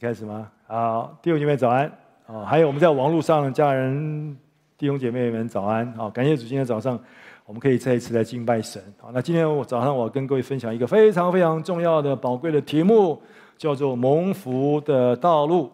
[0.00, 0.48] 开始吗？
[0.68, 1.90] 好，弟兄姐妹早安
[2.28, 2.44] 啊！
[2.44, 4.36] 还有我们在网络上的家人、
[4.76, 6.08] 弟兄姐妹们早安啊！
[6.10, 6.96] 感谢主，今天早上
[7.44, 8.80] 我们可以再一次来敬拜神。
[9.00, 13.20] 好，那今天我早上我跟各位分享一个非常非常重要的、宝贵的题目，
[13.56, 15.68] 叫做“蒙福的道路”。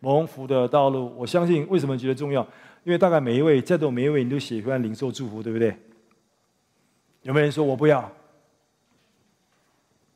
[0.00, 2.40] 蒙福的道路，我相信为什么觉得重要？
[2.84, 5.76] 因为大概每一位在座每一位，你都喜欢领受祝福，对不对？
[7.24, 8.10] 有没有人说我不要？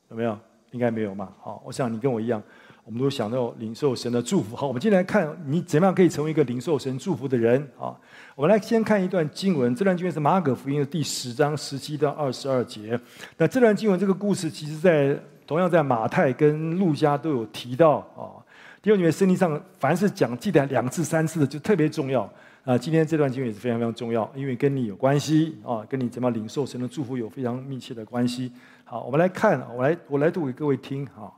[0.09, 0.35] 有没有？
[0.71, 1.31] 应该没有嘛。
[1.39, 2.41] 好，我想你跟我一样。
[2.85, 4.55] 我们都想到领受神的祝福。
[4.55, 7.97] 好，我们今天来看你怎么样可以成为一个领受神祝福的人啊？
[8.35, 12.97] 我们来先看一段经文，这段经文是马可福音的第十章十七到二十二节。
[13.37, 18.37] 那这段经文这个故事，其实在同样在马太跟路加都有提到啊。
[18.83, 22.21] 因为你们圣经上凡是讲记得两次三次的，就特别重要
[22.63, 22.77] 啊。
[22.77, 28.51] 今天这段经文也是非常非常重要，因为跟你有关系啊，跟你怎么领受神的祝福有非常密切的关系。
[28.83, 31.33] 好，我们来看，我来我来读给各位听哈。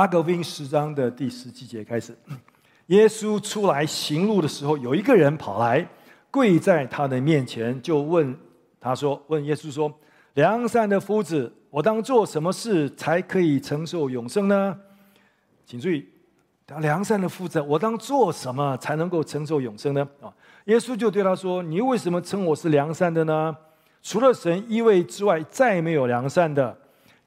[0.00, 2.16] 马可福音十章的第十七节开始，
[2.86, 5.86] 耶稣出来行路的时候，有一个人跑来
[6.30, 8.34] 跪在他的面前，就问
[8.80, 9.92] 他说：“问耶稣说，
[10.32, 14.74] 良善的夫子，我当做什么事才可以承受永生呢？”
[15.66, 16.08] 请注意，
[16.78, 20.08] 良善的夫子，我当做什么才能够承受永生呢？
[20.22, 20.32] 啊，
[20.64, 23.54] 耶稣就对他说：“你为什么称我是良善的呢？
[24.00, 26.74] 除了神一位之外，再没有良善的。”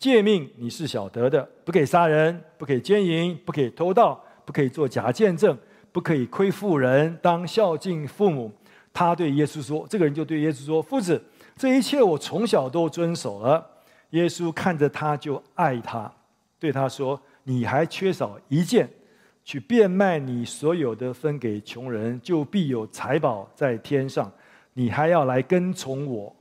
[0.04, 5.58] 诫命你是晓得的，不可以杀人，不可以奸淫，不可以偷盗，不可以做假见证，
[5.94, 8.52] 不可以亏负人，当孝敬父母。
[8.92, 11.24] 他对耶稣说：“这个人就对耶稣说，夫子，
[11.56, 13.66] 这一切我从小都遵守了。”
[14.12, 16.14] 耶稣看着他就爱他，
[16.60, 18.90] 对他说：“你还缺少一件，
[19.46, 24.30] 去变卖你所有的，分给穷人，就必有财宝在天上。
[24.74, 26.36] 你还要来跟从我。”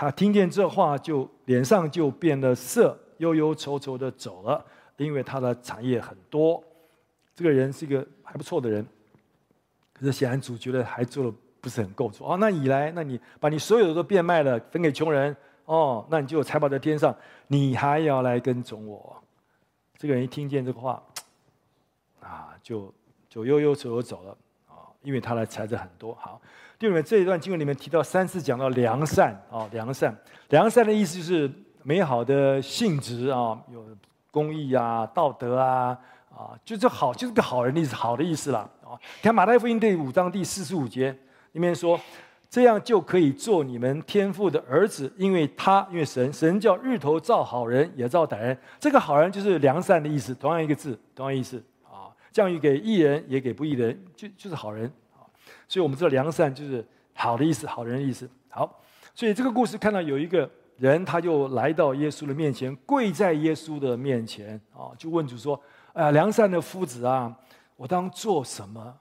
[0.00, 4.64] 他听见这话，就脸上就变了色，忧忧愁愁的走了，
[4.96, 6.64] 因为他的产业很多。
[7.34, 8.82] 这个人是一个还不错的人，
[9.92, 12.10] 可是显然主觉得还做的不是很够。
[12.10, 17.14] 说哦，那你来，那你把你所有的都变卖了，分给穷人，哦，那你就有财宝在天上。
[17.48, 19.22] 你还要来跟从我。
[19.98, 21.02] 这个人一听见这个话，
[22.20, 22.90] 啊，就
[23.28, 24.34] 就忧忧愁愁走了，
[25.02, 26.14] 因为他的财子很多。
[26.14, 26.40] 好。
[26.78, 30.16] 弟兄们，这一段经文里面提到三次讲到良善啊，良善，
[30.48, 31.50] 良善的意思就是
[31.82, 33.84] 美好的性质啊，有
[34.30, 35.98] 公义啊、道德啊，
[36.34, 38.96] 啊，就是好，就是个好人的意思，好的意思啦啊。
[38.96, 41.14] 你看马太福音第五章第四十五节
[41.52, 42.00] 里面说，
[42.48, 51.62] 这样就可以做你们天父的儿子，因为他，因为神，神叫日头照好人也照歹人，这个好人就是良善的意思，同样一个字，同样意思，
[52.32, 54.90] 降雨给义人也给不义人，就就是好人。
[55.66, 58.28] 所以我们知道良善就是好的意思，好人的意思。
[58.48, 58.80] 好，
[59.14, 65.60] 所以这个故事看到有一个人，他就来到耶稣的面前，跪在耶稣的面前啊，就问主说
[65.92, 67.32] ：“哎呀，良善的夫子啊，
[67.76, 68.92] 我当做什么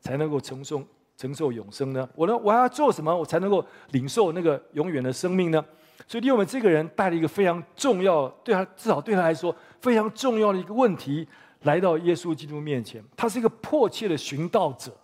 [0.00, 0.82] 才能够承受
[1.16, 2.08] 承受永生呢？
[2.14, 5.64] 我呢，我要做什么，我才能够领受那个永远的生命呢？”
[6.06, 11.26] 所以，因为这个人带了一个非常重要，对他至少对他来说非常重要的一个问题，
[11.64, 14.96] 来到耶稣基督面前，他是一个迫切的寻道者。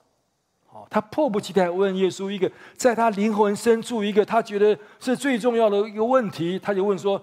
[0.66, 7.20] 好他迫不及待问耶稣一个在他灵魂深处一个他觉得是最重要的一个问题，他就问说：“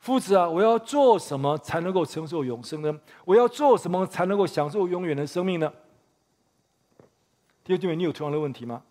[0.00, 3.00] 夫子啊，我要做什么才能够承受永生呢？
[3.24, 5.72] 我要做什么才能够享受永远的生命呢？”
[7.62, 8.82] 弟兄姐妹，你有同样的问题吗？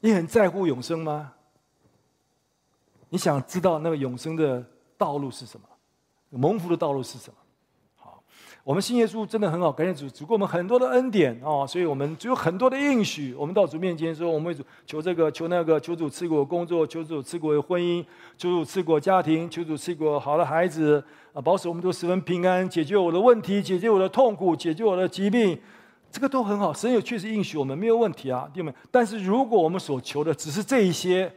[0.00, 1.32] 你很在乎永生吗？
[3.08, 4.62] 你想知道那个永生的
[4.98, 5.66] 道路是什么？
[6.28, 7.36] 蒙福的道路是什么？
[8.64, 13.34] 我们信耶稣真的很好，感谢主，主给我们很多的恩典啊，所以我们只有很多的应许。
[13.34, 18.02] 我们到主面前说，我们为主求这个求那个，求主赐给我工作，求主赐给我婚姻，
[18.38, 21.04] 求主赐给我家庭，求主赐给我好的孩子
[21.34, 25.58] 啊，保守我们都十分平安，解决我的问题，解决我的痛苦，解决我的疾病，
[26.10, 26.72] 这个都很好。
[26.72, 28.74] 神有确实应许我们没有问题啊，弟兄们。
[28.90, 31.30] 但是如果我们所求的只是这一些，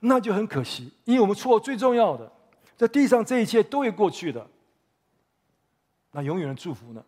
[0.00, 2.32] 那就很可惜，因为我们错最重要的，
[2.74, 4.46] 在地上这一切都会过去的。
[6.12, 7.02] 那永远的祝福呢？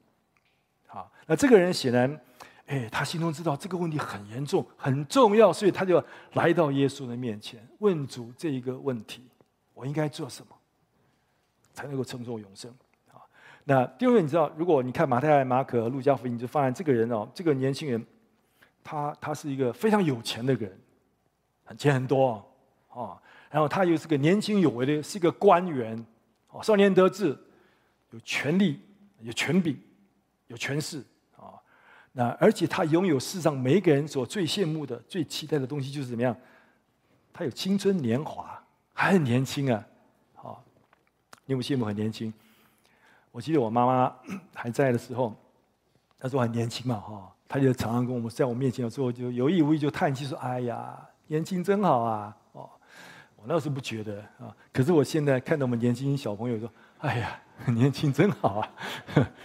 [0.86, 2.20] 好，那这个人显然，
[2.66, 6.02] 哎，他心中知道这个问题很严重、很重要，所以他就
[6.32, 9.28] 来到耶稣的面前，问主这一个问题：
[9.74, 10.56] 我应该做什么，
[11.72, 12.70] 才能够称作永生？
[13.12, 13.20] 啊，
[13.64, 18.06] 那第二个，你知道，如果你看马太、马可、路加福音，你就发现这个人哦，这个年轻人，
[18.82, 20.80] 他他是一个非常有钱的人，
[21.76, 22.42] 钱很多
[22.88, 26.06] 啊，然后他又是个年轻有为的，是一个官员，
[26.50, 27.36] 哦，少年得志，
[28.10, 28.80] 有权力。
[29.24, 29.76] 有权柄，
[30.48, 31.02] 有权势
[31.36, 31.56] 啊！
[32.12, 36.36] 那而且他拥有世上每一个人所最羡慕的、最期待的东西，就是怎么样？
[37.32, 38.62] 他有青春年华，
[38.92, 39.84] 还很年轻啊！
[40.34, 40.62] 好，
[41.46, 42.32] 你有没有羡慕很年轻？
[43.32, 44.14] 我记得我妈妈
[44.54, 45.34] 还在的时候，
[46.20, 52.70] 那时候很年轻嘛，哈，她就常常跟我们在我面前的时候，就有意无意就叹气说：“哎呀，年轻真好啊！”哦，
[53.36, 57.40] 我那时候不觉得啊，可是我现在看到我们年轻小朋友说：“哎呀，
[57.74, 58.68] 年轻真好啊！”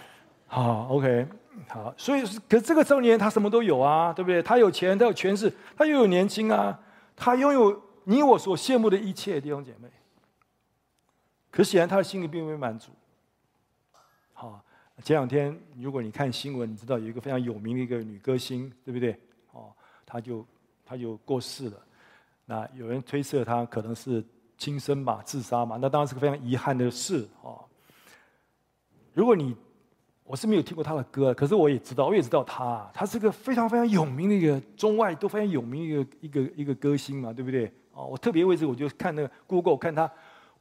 [0.51, 1.27] 好，OK，
[1.67, 4.41] 好，所以可是这个少年他什么都有啊，对不对？
[4.41, 6.79] 他有钱，他有权势，他又有年轻啊，
[7.15, 9.87] 他拥有你我所羡慕的一切，弟兄姐妹。
[11.51, 12.91] 可显然他的心里并没满足。
[14.33, 14.59] 好，
[15.03, 19.19] 前两天如果你看新闻，你知道有一个非常有名的一个女歌星，对不对？
[19.51, 19.71] 哦，
[20.05, 20.43] 她就
[20.83, 21.77] 她就过世了。
[22.45, 24.25] 那有人推测她可能是
[24.57, 25.77] 轻生吧，自杀嘛。
[25.79, 27.63] 那当然是个非常遗憾的事哦。
[29.13, 29.55] 如果你
[30.23, 37.71] 我是没有听过他的歌，可是我也知道，我也知道他，他是个非常非常有名的一个中外都非常有名的一个一个一个歌星嘛，对不对？
[37.93, 40.09] 哦，我特别为此，我就看那个 Google 看他，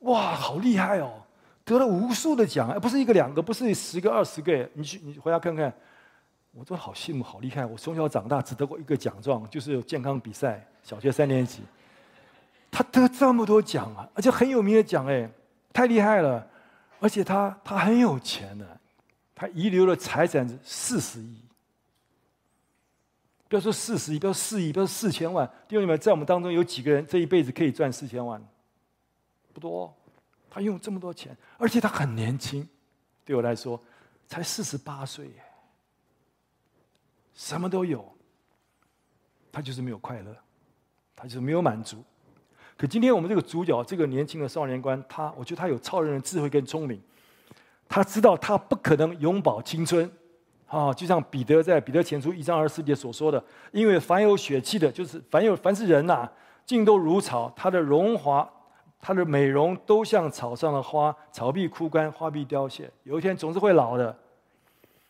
[0.00, 1.22] 哇，好厉害哦！
[1.64, 4.66] 得了无数的奖，不是一个两个，不是十个二十个。
[4.72, 5.70] 你去，你回家看看，
[6.52, 7.66] 我都好羡慕，好厉害！
[7.66, 11.60] 我从小长大只得过一个奖状，就是健康比赛，小学三年级。
[12.70, 15.30] 他得这么多奖啊，而且很有名的奖，哎，
[15.74, 16.46] 太厉害了！
[17.00, 18.66] 而且他他很有钱呢，
[19.34, 21.40] 他遗留的财产是四十亿。
[23.48, 25.48] 不要说四十亿，不要四亿，不要说四千万。
[25.66, 28.42] 弟兄们，在我们当中有几个人这一辈子可以赚四千万？
[29.54, 29.94] 不多。
[30.50, 32.66] 他用这么多钱，而且他很年轻，
[33.24, 33.80] 对我来说，
[34.26, 35.44] 才四十八岁耶，
[37.34, 38.10] 什么都有，
[39.52, 40.34] 他就是没有快乐，
[41.14, 42.02] 他就是没有满足。
[42.78, 46.98] 可今天我们这个主角，这个年轻的少年官，他，我觉得他有超人的智慧跟聪明，
[47.88, 50.10] 他知道他不可能永葆青春，
[50.69, 53.42] 啊，就像彼得在彼得前书一章二十四节所说的，
[53.72, 56.32] 因为凡有血气的，就是凡有凡是人呐、啊，
[56.64, 58.48] 尽都如草，他的荣华。
[59.00, 64.19] 他的美容都像草上的花，草必枯干，花必凋谢，有一天总是会老的。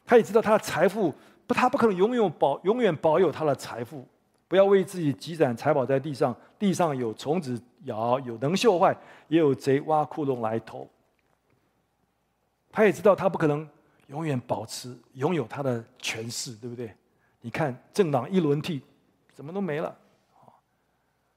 [0.05, 1.11] 他也知道他的财富
[1.47, 4.06] 不，他不可能永远保永远保有他的财富。
[4.49, 8.97] 不要为自己积攒财宝在地上，地上有虫子咬，有能锈坏，
[9.29, 10.89] 也有贼挖窟窿来偷。
[12.73, 13.69] 他也知道他不可能
[14.09, 16.95] 永远保持拥有他的权势，对不对？
[17.41, 18.83] 你看政党一轮替，
[19.37, 19.97] 什么都没了。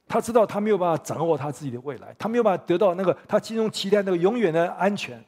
[0.07, 5.24] 他知道他没有办法掌握他自己的未来，他没有办法得到那个他心中期待那个永远的安全。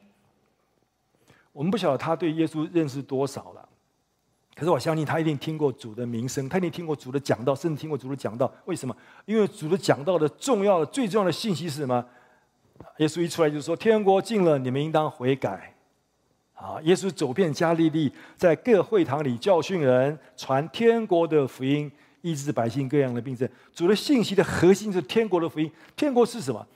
[1.52, 3.63] 我们不晓得他对耶稣认识多少了，
[4.54, 8.52] 可是我相信他一定听过主的名声，他一定听过主的讲道，甚至听过主的讲道。
[8.66, 8.96] 为什么？
[9.24, 12.04] 因为主的讲道的重要的、最重要的信息是什么？
[12.98, 15.74] 耶稣一出来就说：“天国近了，你们应当悔改。”
[16.54, 21.90] 啊，耶稣走遍加利利，在各会堂里教训人，传天国的福音。
[22.22, 25.70] 医治百姓各样的病症，主的信息的核心是天国的福音。
[25.94, 26.66] 天国是什么？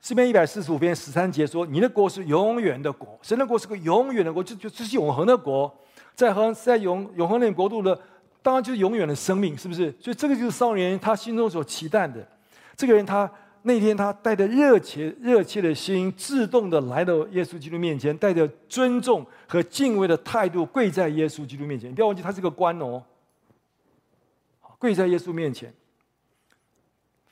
[0.00, 5.72] 诗篇一百四十五篇十三节说：“你的国是永远的国，神的国是个永远的国，就就这是永恒的国。
[6.18, 7.96] 在恒在永永恒的国度的，
[8.42, 9.94] 当然就是永远的生命，是不是？
[10.00, 12.26] 所以这个就是少年他心中所期待的。
[12.74, 13.30] 这个人他
[13.62, 21.88] 那天他带着热切热切的心，自动的来到耶稣基督面前，带着尊重和敬畏的态度跪在耶稣基督面前。
[21.88, 23.00] 你不要忘记，他是个官哦。”
[24.76, 25.72] 跪在耶稣面前，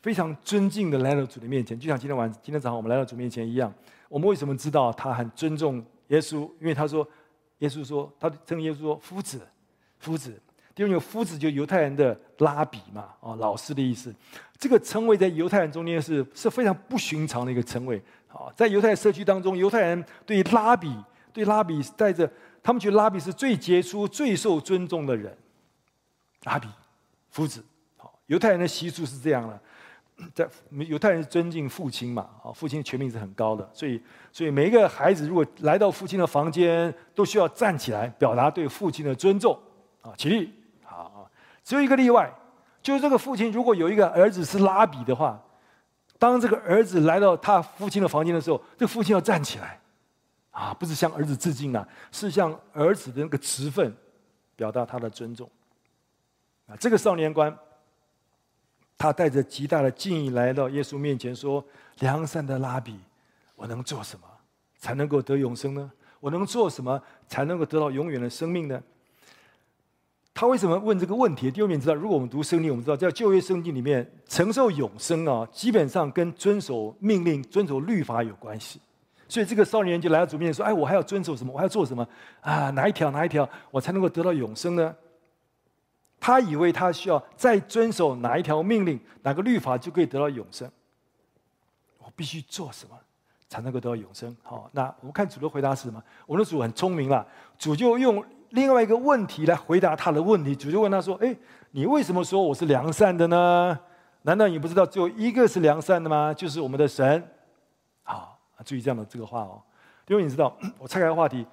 [0.00, 3.74] 非常尊敬的来到主的面前，就像今天晚今天早上我们来到主面前一样。
[4.08, 6.48] 我们为什么知道他很尊重耶稣？
[6.60, 7.04] 因为他说，
[7.58, 9.40] 耶稣说，他称耶稣说夫子，
[9.98, 10.40] 夫子。
[10.74, 14.14] 因为夫子就犹太人的拉比嘛，啊，老师的意思。
[14.58, 17.96] 这个称谓在犹太人中间是是非常不寻常的一个称谓。
[18.28, 20.94] 啊，在犹太社区当中，犹太人对拉比
[21.32, 22.30] 对拉比带着
[22.62, 25.34] 他们觉得拉比是最杰出、最受尊重的人，
[26.42, 26.68] 拉比。
[27.30, 27.64] 夫子，
[27.96, 29.58] 好，犹太人的习俗是这样的，
[30.34, 39.58] 在犹太人尊敬父亲嘛，啊，父亲的权柄是很高的，所以，所以每一个孩子如果来到父亲的房间，都需要站起来表达对父亲的尊重，
[40.00, 41.30] 啊，起立，好，
[41.62, 42.32] 只有一个例外，
[42.80, 45.38] 就是这个父亲如果有一个儿子是拉比的话，
[46.18, 49.78] 当这个儿子来到他父亲的房间的时候，这父亲要站起来，
[50.50, 53.94] 啊，不是向儿子致敬啊，是向儿子的那个职分
[54.56, 55.46] 表达他的尊重。
[56.66, 57.54] 啊，这个少年官，
[58.98, 61.64] 他带着极大的敬意来到耶稣面前，说
[62.00, 62.96] ：“良善的拉比，
[63.54, 64.26] 我能做什么
[64.78, 65.90] 才能够得永生呢？
[66.18, 68.82] 我能做什么才能够得到永远的生命呢？”
[70.32, 71.50] 他为什么问这个问题？
[71.50, 78.78] 第二面知道，如果我们读圣经，我们知道在旧约圣经里面，承受永生啊，基本上跟遵守命令、遵守律法有关系。
[79.28, 81.52] 所以这个少年就来到主面前说：“哎，我还要遵守什么？
[81.52, 82.06] 我还要做什么？
[82.40, 83.10] 啊，哪一条？
[83.10, 84.94] 哪一条我才能够得到永生呢？”
[86.26, 90.68] 他以为他需要再遵守哪一条命令、哪个律法就可以得到永生。
[91.98, 92.98] 我必须做什么
[93.48, 94.36] 才能够得到永生。
[94.42, 96.02] 好，那我们看主的回答是什么？
[96.26, 97.24] 我们的主很聪明了，
[97.56, 100.52] 主就用另外一个问题来回答他的问题。
[100.56, 101.32] 主就问他说：“哎，
[101.70, 103.78] 你为什么说我是良善的呢？
[104.22, 106.34] 难道你不知道只有一个是良善的吗？
[106.34, 107.24] 就是我们的神。”
[108.02, 109.62] 好，注意这样的这个话哦，
[110.08, 111.46] 因为你知道，我岔开话题。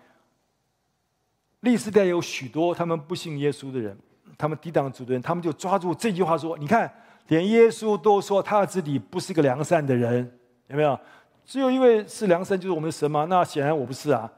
[1.60, 3.96] 历史代有许多他们不信耶稣的人，
[4.38, 6.92] 他们抵挡主的人，他们就抓住这句话说：“你看，
[7.28, 10.32] 连耶稣都说他自己不是个良善的人，
[10.68, 11.00] 有没有？
[11.46, 13.26] 只有一位是良善，就是我们的神吗？
[13.30, 14.32] 那显然我不是啊。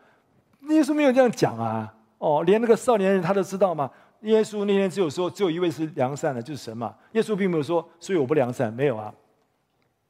[0.69, 1.93] 耶稣没有这样讲啊。
[2.17, 3.89] 哦，连那个少年人他都知道吗？
[4.21, 6.95] 耶稣那天只有说，只有一位是良善的，就是神嘛。
[7.11, 9.13] 耶稣并没有说，所以我不良善，没有啊。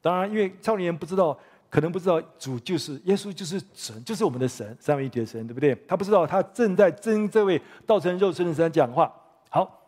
[0.00, 1.36] 当然，因为少年人不知道。”
[1.68, 5.76] 可能不知道主就是耶稣，就是神，就是我们的神，三位一体的神，对不对？
[5.86, 9.12] 他不知道他正在跟这位道成肉身的神讲话。
[9.56, 9.80] 好，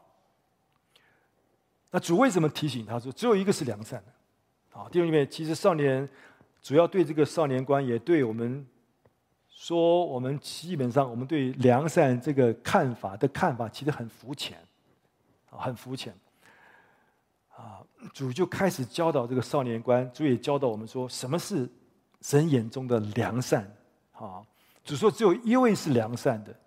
[1.91, 4.79] 那主为什么提醒他说只有一个是良善的？
[4.79, 6.09] 啊，弟兄姊妹，其实少年
[6.63, 8.67] 主要对这个少年观，也对我们
[9.51, 14.57] 说，我们基本上我们对良善这个看法的看法，其实很肤浅，
[15.51, 16.17] 很肤浅。
[17.55, 17.85] 啊，
[18.15, 21.69] 主就开始教导这个少年观，主也教导我们说，什么是
[22.23, 23.71] 神眼中的良善。
[24.13, 24.43] 啊，
[24.83, 26.59] 主说只有一位是良善的，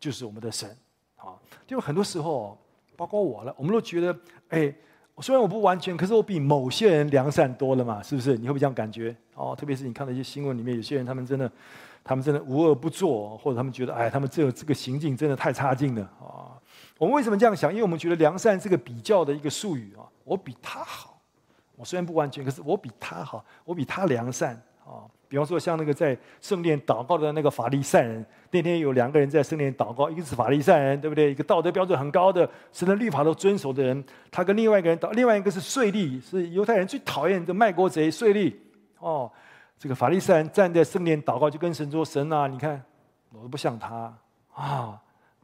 [0.00, 0.74] 就是我们的神。
[1.66, 2.56] 就很多时候，
[2.96, 4.16] 包括我了，我们都觉得，
[4.50, 4.72] 哎，
[5.20, 8.36] 虽然我不完全，可是我比某些人良善多了嘛，是不是？
[8.36, 9.14] 你会不会这样感觉？
[9.34, 11.50] 哦，特别是你看到一些新闻里面，有些人他们真的，
[12.04, 16.02] 他们真的无恶不作，或者他们觉得，哎，他们这这个行径真的太差劲了。
[16.20, 16.54] 啊，
[16.98, 17.70] 我们为什么这样想？
[17.70, 20.06] 因为我们觉得良善是个比较的一个术语啊。
[20.24, 21.20] 我比他好，
[21.76, 25.04] 我虽然不完全，可是我比他好，我比他良善啊。
[25.28, 31.32] 比方说，像那个在圣殿祷告的那个法利赛人，那天有两个人在圣殿祷告，一个是法利赛人，对不对？
[31.32, 38.54] 一个道德标准很高的，神的律法都遵守的人，他跟另外一个人祷，另外一个是税吏，是犹太人最讨厌的卖国贼税吏。
[39.00, 39.28] 哦，
[39.76, 42.80] 这个法利赛人站在圣殿祷告，就跟神说：“神啊，你看，
[43.32, 44.16] 我都不像他
[44.54, 44.96] 啊，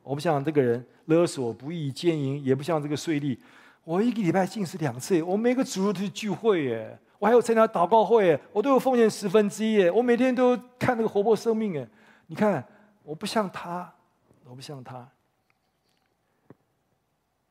[0.05, 3.37] 我不像这个人勒索、不义、奸淫，也不像这个税吏。”
[3.83, 11.89] 我一个礼拜进食两次，我每个主日都去聚会耶，我还有参加祷告会，我都有奉献十分之一，我每天都看那个活泼生命耶。
[12.27, 12.67] 你看，
[13.05, 13.95] 我不像他，
[14.43, 15.09] 我不像他。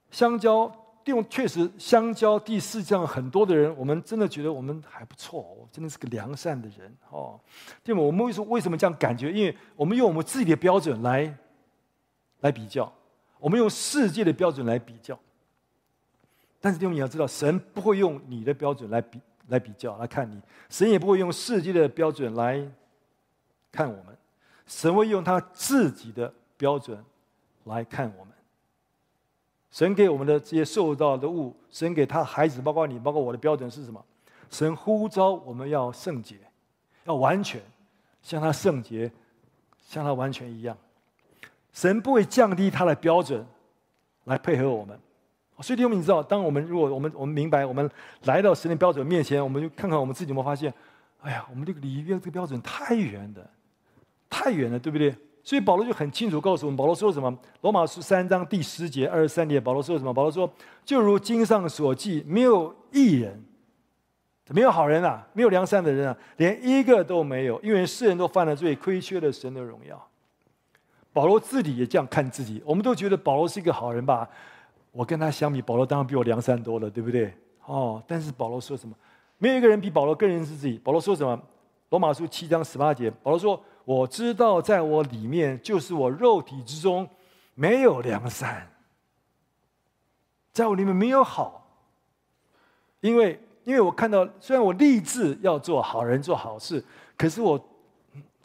[0.10, 0.70] 相交，
[1.06, 7.40] 用确实相交第四这样很多的人，我们真的觉得我们还不错，我真的是个良善的人哦。
[7.82, 8.01] 对吗？
[8.01, 9.32] 我们为什么为什么这样感觉？
[9.32, 11.34] 因为我们用我们自己的标准来
[12.42, 12.92] 来比较，
[13.40, 15.18] 我们用世界的标准来比较。
[16.60, 20.38] 但是弟兄，你要知道，神不会用你的标准来比、来比较、来看你；
[20.69, 22.65] 神也不会用世界的标准来
[23.71, 24.17] 看我们。
[24.67, 27.03] 神会用他自己的标准
[27.65, 28.33] 来看我们。
[29.71, 34.03] 神给我们的这些受到的物，神给他孩子，包括你、包括我的标准是什么？
[34.50, 36.38] 神呼召我们要圣洁，
[37.05, 37.62] 要完全，
[38.21, 39.10] 像他圣洁，
[39.88, 40.77] 像他完全一样。
[41.71, 43.45] 神不会降低他的标准
[44.25, 45.00] 来配合我们。
[45.62, 47.89] 所以，弟兄们，你知道，当我们如果我们我们明白，我们
[48.24, 50.74] 来到神的标准面前，我们就看看我们自己有没有发现，
[51.22, 53.48] 哎呀，我们这个离这个标准太远的，
[54.30, 55.15] 太远了，对不对？
[55.44, 57.36] 所以保罗就很清楚告诉我们，保罗说什么？
[57.62, 60.13] 罗马书三章第十节二十三节，保罗说什么？
[60.13, 60.51] 保罗说，
[60.86, 63.44] 就如经上所记，没有一人，
[64.50, 70.08] 没有好人啊，没有良善的人啊，连一个都没有，因为世人都犯了罪，亏缺了神的荣耀。
[71.12, 74.30] 保罗自己也这样看自己，我们都觉得保罗是一个好人吧？
[74.91, 77.33] 我跟他相比，保罗当然比我良善多了，对不对？
[77.65, 78.95] 哦，但是保罗说什么？
[79.38, 80.77] 没有一个人比保罗更认识自己。
[80.79, 81.41] 保罗说什么？
[81.89, 87.07] 罗马书七章十八节，保罗说：“我知道，在我里面，就是我肉体之中，
[87.53, 88.69] 没有良善，
[90.53, 91.67] 在我里面没有好。
[93.00, 96.83] 因为，因为我看到，虽然我立志要做好人，做好事，
[97.17, 97.60] 可是我，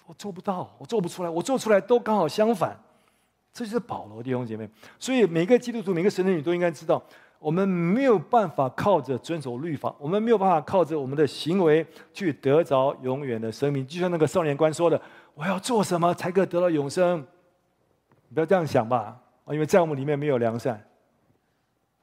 [0.06, 2.78] 我做不到，我做不出来，我做出来都刚好相反。”
[3.56, 7.02] 这就是保罗弟兄姐妹，所以每个基督徒、每个神的女都应该知道，
[7.38, 13.86] 我们没有办法靠着遵守律法，我们没有办法靠着我们的行为去得着永远的生命。
[13.86, 15.00] 就像那个少年官说的
[15.32, 17.18] ：“我要做什么才可以得到永生？”
[18.28, 20.78] 你不要这样想吧，因为在我们里面没有良善，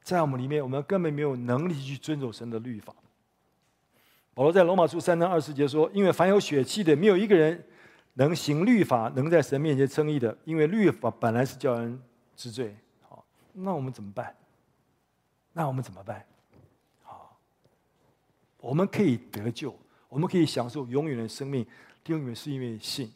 [0.02, 2.92] 在我们里面我们根本没有能力去遵守神的律法。
[4.34, 7.64] 保罗在罗马书三章二十节说：“因为凡有血气的，没有一个人。”
[8.14, 12.00] 能行律法，能在神面前称义的，因为律法本来是叫人
[12.34, 12.74] 知罪。
[13.08, 14.34] 好，那我们怎么办？
[15.52, 16.24] 那我们怎么办？
[17.02, 17.36] 好，
[18.58, 19.76] 我们可以得救，
[20.08, 21.66] 我们可以享受永远的生命，
[22.06, 23.12] 永远是因为信，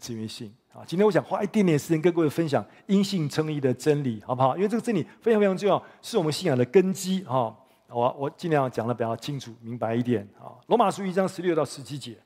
[0.00, 0.52] 是因为信。
[0.72, 4.56] 啊，今天我想花一点点时间跟各位分享因信称义的真理，好不好？
[4.56, 7.22] 因为这个真理非常非常重要，是我们信仰的根基。
[7.24, 7.56] 哈，
[7.88, 10.26] 我我尽量讲的比较清楚明白一点。
[10.40, 12.18] 啊，罗马书一章十六到十七节。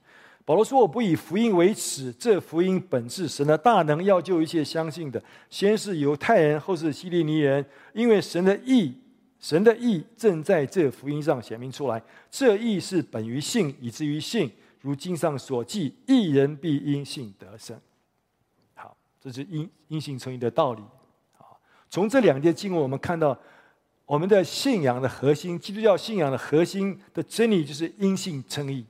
[0.47, 7.67] 保罗说：“我不以福音为耻，这福音本质神的大能，要救一切相信的，先是犹太人，后是希利尼人。
[7.93, 8.95] 因为神的意，
[9.41, 12.01] 神的意正在这福音上显明出来。
[12.31, 14.49] 这意是本于信，以至于信。
[14.81, 17.77] 如经上所记，一人必因信得生。
[18.75, 20.83] 好，这是因因信称义的道理。
[21.33, 21.59] 好，
[21.91, 23.37] 从这两节经文，我们看到
[24.05, 28.87] 我们的信仰的核心，基督教信仰的核心的真理就是因信称义，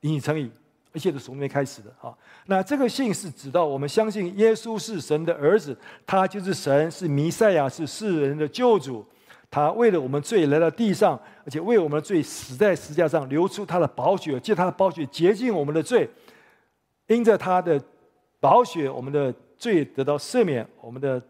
[0.00, 0.48] 因信称义。”
[0.94, 2.16] 一切都从那开始的啊！
[2.46, 9.04] 那这个信是指到我们相信耶稣是神的儿子，他就是神，是弥赛亚，是世人的救主。
[9.50, 16.08] 他为了我们罪来到地上，而且为我们的罪死在十字架上，流出他的宝血，借他的宝血洁净我们的罪。
[17.08, 17.78] 因着他的
[18.40, 21.20] 宝血，我们的罪得到赦免，我们的。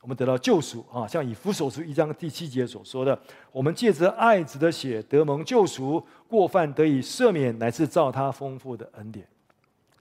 [0.00, 3.18] 我们得到救赎啊，像以弗所书一章第七节所说的，
[3.52, 9.26] 我们借着爱子的血得蒙救赎，过犯得以赦免，乃是照他丰富的恩典，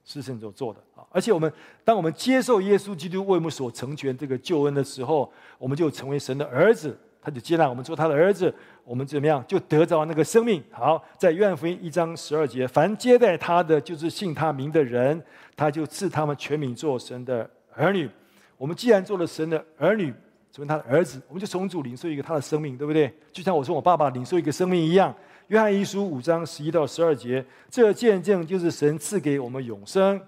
[0.05, 1.03] 是神所做的啊。
[1.11, 1.51] 而且我们
[1.83, 8.53] 当我们接受耶稣基督为我们所成全这个救恩的时候，我们就成为神的儿子，他就接纳我们做他的儿子，
[8.85, 10.63] 我们怎么样就得着那个生命。
[10.71, 15.21] 好，在约翰福音一章十二节，凡接待他的，就是信他名的人，
[15.57, 18.09] 他就赐他们全名做神的儿女。
[18.59, 20.13] 我们既然做了神的儿女，
[20.51, 23.11] 成为他的儿子，我们就从主领受一个他的生命，对不对？
[23.31, 25.15] 就像我从我爸爸领受一个生命一样。
[25.47, 30.19] 约翰一书五章十一到十二节，这见证就是神赐给我们永生，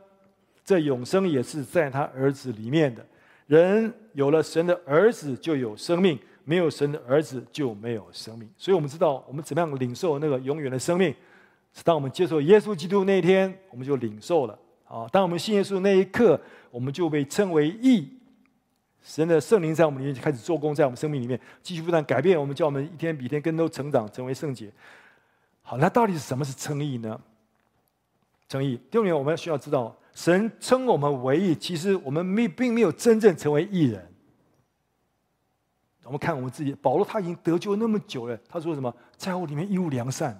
[0.64, 3.06] 这永生也是在他儿子里面的。
[3.48, 8.50] 人有了神的儿子，就有生命；没有神的儿子，就没有生命。
[8.58, 11.14] 所以，我们知道我们怎么样领受那个永远的生命，
[11.74, 14.58] 是当我们接受耶稣基督那一天，我们就领受了。
[14.88, 16.40] 啊，当我们信耶稣的那一刻，
[16.72, 18.10] 我们就被称为义。
[19.04, 24.72] 神的圣灵在我们里面就开始做工，在我们生命里面继续不断改变我们，叫我们一天比一天更多成长，成为圣洁。
[25.64, 27.20] 好，那到底是什么是称义呢？
[28.48, 34.08] 称义，第二点我们需要知道，神称我们为义，其实我们没并没有真正成为义人。
[36.04, 38.94] 我们看我们自己，保罗他已经得救那么久了，他说什么？
[39.18, 40.40] 在我里面一无良善，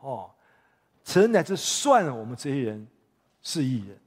[0.00, 0.30] 哦，
[1.04, 2.86] 神乃至算我们这些人
[3.40, 3.98] 是义人，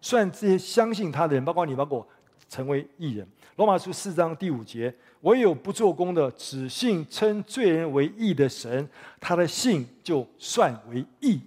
[0.00, 2.08] 算这些相信他的人，包括你，包括我。
[2.48, 3.26] 成为义人。
[3.56, 11.40] 罗马书四章第五节：唯有不做工的，只信称罪人为义的神，他的信就算为义。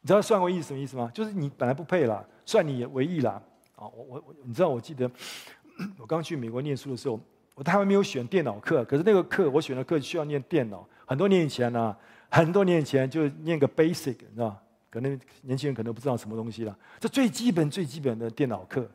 [0.00, 1.10] 你知道算为义是什么意思吗？
[1.12, 3.30] 就是你本来不配了，算你也为义了。
[3.76, 5.10] 啊，我我，你知道我记得
[5.98, 7.18] 我刚去美国念书的时候，
[7.54, 10.86] 我他还没有选电脑课，可是那个课我选的课需要念电脑。
[11.04, 11.96] 很多年以前呢、
[12.30, 14.56] 很多年以前就念个 basic，你知道
[14.88, 16.76] 可能年轻人可能不知道什么东西了。
[17.00, 18.88] 这最基本最基本的电脑课。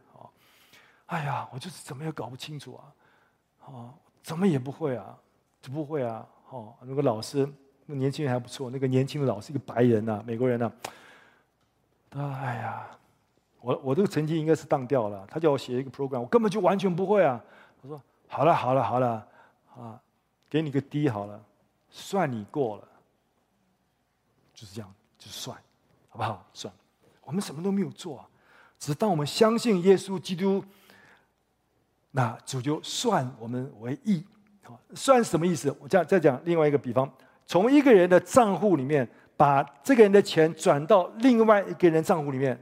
[1.07, 2.83] 哎呀，我就是怎么也搞不清楚啊！
[3.65, 5.17] 哦，怎么也不会啊，
[5.61, 6.27] 就不会啊！
[6.49, 7.47] 哦，那个老师，
[7.85, 10.71] 那年轻人还不错，那个年轻的老师一个白人呐、啊，美国人呐、
[12.11, 12.39] 啊。
[12.41, 12.87] 哎呀，
[13.61, 15.25] 我我这个成绩应该是当掉了。
[15.27, 17.41] 他叫我写一个 program，我根本就完全不会啊！
[17.81, 19.27] 我说好了好了好了，
[19.77, 20.01] 啊，
[20.49, 21.41] 给你个 D 好了，
[21.89, 22.87] 算你过了。
[24.53, 25.55] 就是这样，就算，
[26.09, 26.45] 好不好？
[26.51, 26.73] 算，
[27.23, 28.25] 我们什么都没有做，
[28.77, 30.65] 只当我们相信耶稣基督。
[32.11, 34.23] 那主就算我们为义，
[34.63, 35.75] 好，算什么意思？
[35.79, 37.11] 我再再讲另外一个比方，
[37.45, 42.59] 从一个人的账户里面把这个人的钱转到另外一个人账户里面，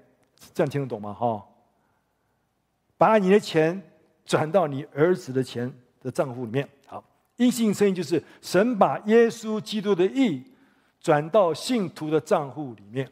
[0.54, 1.14] 这样听得懂吗？
[1.14, 1.46] 哈，
[2.98, 3.82] 把你的钱
[4.26, 6.68] 转到你儿子的钱的账户里面。
[6.88, 7.04] 好，
[7.38, 10.44] 因信声音就是神把耶稣基督的义
[11.00, 13.10] 转到信徒的账户里面。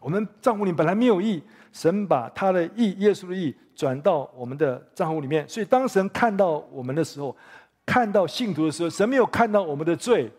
[0.00, 1.42] 我们账户里本来没有义，
[1.76, 3.54] 神把他的意，耶稣的意。
[3.76, 7.36] 转到我们的账户里面，所以当神看到我们的时候，
[7.84, 10.32] 看到信徒的时候，神没有看到我们的罪，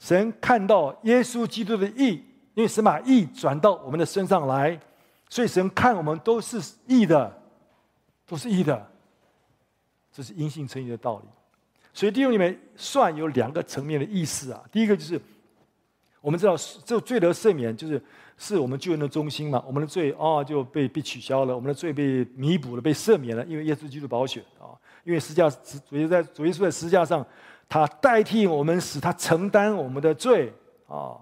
[0.00, 2.20] 神看到耶稣基督的义，
[2.54, 4.76] 因为神把义转到我们的身上来，
[5.28, 7.32] 所以神看我们都是义的，
[8.26, 8.84] 都是义的，
[10.12, 11.28] 这是因信称义的道理。
[11.94, 15.20] 所以弟兄里面算有两个层面的意思啊，第一个就是
[16.20, 16.54] 我们知道
[16.84, 18.02] 这罪得赦免就是。
[18.42, 19.62] 是我们救恩的中心嘛？
[19.66, 24.72] 我们的罪啊、就被被取消了，我们的罪被弥补了，被赦免了，因为耶稣基督宝血啊、
[25.04, 27.22] 因为十字架主耶稣在主耶稣在十字架上，
[27.68, 30.50] 他代替我们死，他承担我们的罪
[30.86, 31.20] 啊、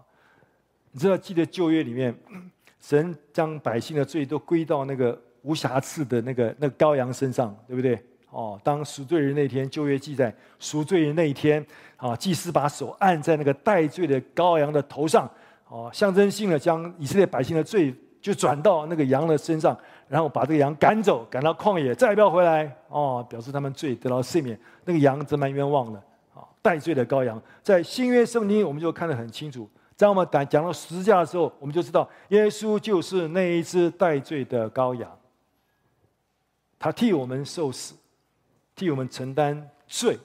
[0.92, 2.16] 你知道，记得旧约里面，
[2.80, 8.00] 神将百姓的罪都归到那个无瑕疵的那个那个羔羊身上，对不对？
[8.30, 11.64] 哦，当赎罪日那天，旧约记载赎罪日那一天
[11.96, 15.28] 啊，祭司把手按在那个代罪的羔羊的头上。
[15.68, 19.76] 哦，象征性的将以色列百姓的罪就转到那个羊的身上，
[20.08, 22.74] 然后把这个羊赶走，赶到旷野，再也不要回来。
[22.88, 24.58] 哦，表示他们罪得到赦免。
[24.84, 25.98] 那个羊真蛮冤枉的。
[26.34, 29.68] 啊，代罪的羔羊，在新约圣经我们就看得很清楚。
[29.94, 35.10] 在我们讲讲到十字架的时候，我们就知道耶稣就是那一只代罪的羔羊，
[36.78, 37.94] 他替我们受死，
[38.78, 40.16] 替我们承担罪。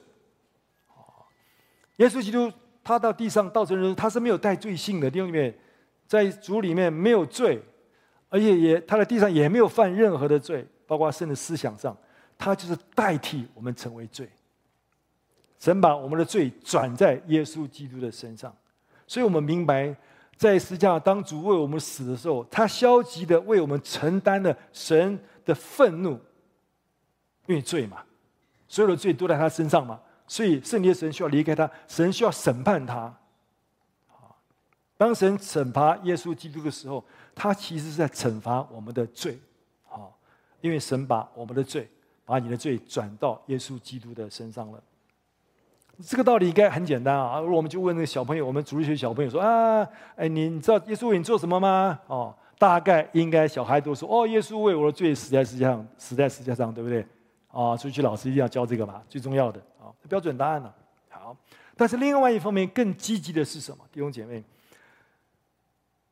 [1.96, 2.50] 耶稣基督
[2.82, 5.58] 他到地上道成人，他是没有带罪性的，弟兄里面，
[6.06, 7.60] 在主里面没有罪，
[8.28, 11.96] 而且也他在地上也没有犯任何的罪，包括甚至思想上，
[12.38, 14.28] 他就是代替我们成为罪。
[15.58, 18.54] 神把我们的罪转在耶稣基督的身上，
[19.06, 19.96] 所以我们明白，
[20.36, 26.20] 在十字架当主为我们死的时候，他消极的为我们承担了神的愤怒，
[27.46, 28.04] 因为罪嘛，
[28.68, 32.96] 所有的罪都在他身上嘛，所以圣洁神需要离开他，神需要审判他。
[32.96, 33.18] 啊
[34.96, 39.36] 当神审判耶稣基督的时候，他其实是在惩罚我们的罪，
[39.90, 40.06] 啊，
[40.60, 41.90] 因为神把我们的罪，
[42.24, 44.80] 把你的罪转到耶稣基督的身上了。
[46.06, 47.40] 这个道理应该很简单啊！
[47.40, 51.98] 我们就问那个小朋友，我们主日学小朋友说啊，哎，你知道耶稣为你做什么吗？
[52.06, 57.06] 哦，大概应该小孩都说哦，耶稣为我的罪死在世界上，死在世界上，对不对？
[57.54, 60.72] 啊，出去老师一定要教这个嘛，最重要的啊，标准答案呢。
[61.08, 61.36] 好，
[61.76, 63.84] 但是另外一方面更积极的是什么？
[63.92, 64.42] 弟兄姐妹，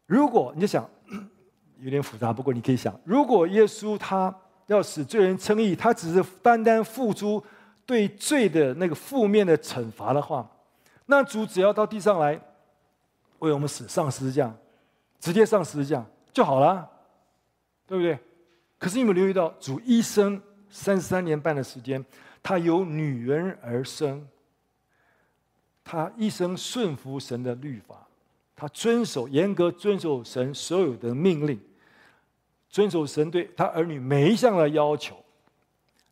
[0.06, 0.88] 如果你想
[1.80, 4.34] 有点复杂，不过你可以想，如果耶稣他
[4.66, 7.44] 要使罪人称义，他只是单单付出。
[7.84, 10.48] 对罪的那个负面的惩罚的话，
[11.06, 12.40] 那主只要到地上来
[13.40, 14.54] 为我们死，上十字架，
[15.18, 16.02] 直接上十字架
[16.32, 16.88] 就好了，
[17.84, 18.16] 对不对？
[18.78, 20.40] 可是你有没有留意到，主一生
[20.72, 22.02] 三十三年半的时间，
[22.42, 24.26] 他由女人而生，
[25.84, 28.08] 他一生顺服神的律法，
[28.56, 31.60] 他遵守严格遵守神所有的命令，
[32.70, 35.14] 遵守神对他儿女每一项的要求。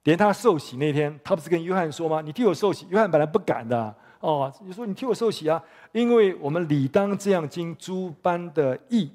[0.04, 2.20] 连他受洗那天，他不是跟约翰说吗？
[2.20, 2.86] 你替我受洗。
[2.88, 9.10] 约翰本来不敢的哦，你说你替我受洗啊，因为我们理当这样经诸般的义。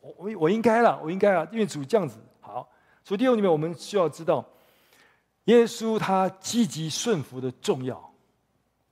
[0.00, 2.68] 我我我应该了，我应该了，因为主这样子好。
[3.04, 4.42] 所以弟兄姊妹，我们需要知道，
[5.44, 8.12] 耶稣他积极顺服的重要，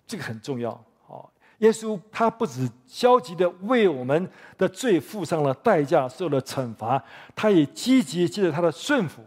[0.06, 0.72] 这个很重要。
[1.06, 7.02] 哦，耶稣他不止消极的为我们的罪付上了代价，受了惩罚，
[7.34, 9.22] 他也积极借着他的顺服。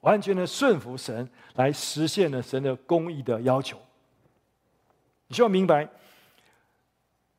[0.00, 3.76] 完全的顺服神，来实现了神的公义的要求。
[5.26, 5.88] 你需要明白，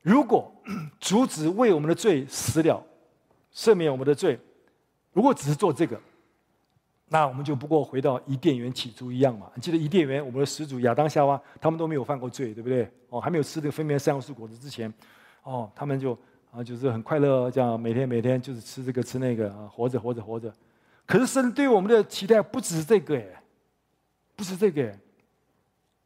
[0.02, 0.54] 如果
[1.00, 2.84] 主只为我们的罪死了，
[3.54, 4.38] 赦免我们的罪，
[5.14, 5.98] 如果只是做这个，
[7.10, 9.50] 那我们就不过回到伊甸园起初一样嘛。
[9.56, 12.90] 你记得伊甸园，我们的始祖亚当夏娃，他们都没有犯过罪，对不对？
[13.10, 14.94] 哦，还没有吃这个分别善恶树果子之前，
[15.44, 16.18] 哦，他们就
[16.52, 20.54] 啊，就是很快乐，这样每天每天就是吃这个吃那个啊，活着活着活着。
[21.06, 23.38] 可是神对我们的期待不止这个耶，
[24.36, 25.00] 不止这个耶。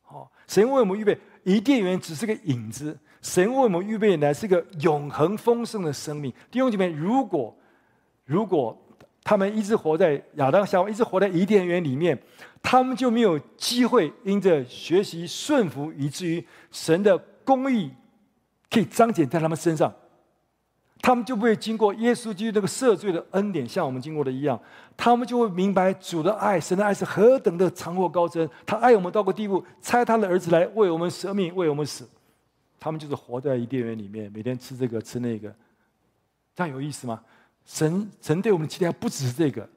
[0.04, 6.32] 好，神为我们预备伊甸园只是个影子，神为我们预备乃是一个永恒丰盛的生命。
[6.52, 7.58] 弟兄姐妹，如果
[8.26, 8.78] 如果
[9.24, 12.20] 他们一直活在亚当夏娃，一直活在伊甸园里面，
[12.62, 17.92] 他们就没有机会因着学习顺服，以至于神的公义
[18.70, 19.94] 可以彰显在他们身上。
[21.04, 24.60] 他们就不会经过耶稣基督那个赦罪的恩典，像我们经过的一样，
[24.96, 28.48] 他们就会明白主的爱，神的爱是何等的长阔高深。
[28.68, 32.08] 他爱我们到个地步，差他的儿子来为我们舍命，为我们死。
[32.80, 35.52] 他们就是活在伊甸园里面，每天吃这个吃那个，
[36.56, 37.20] 这样有意思吗？
[37.66, 39.68] 神神对我们的期待不只是这个，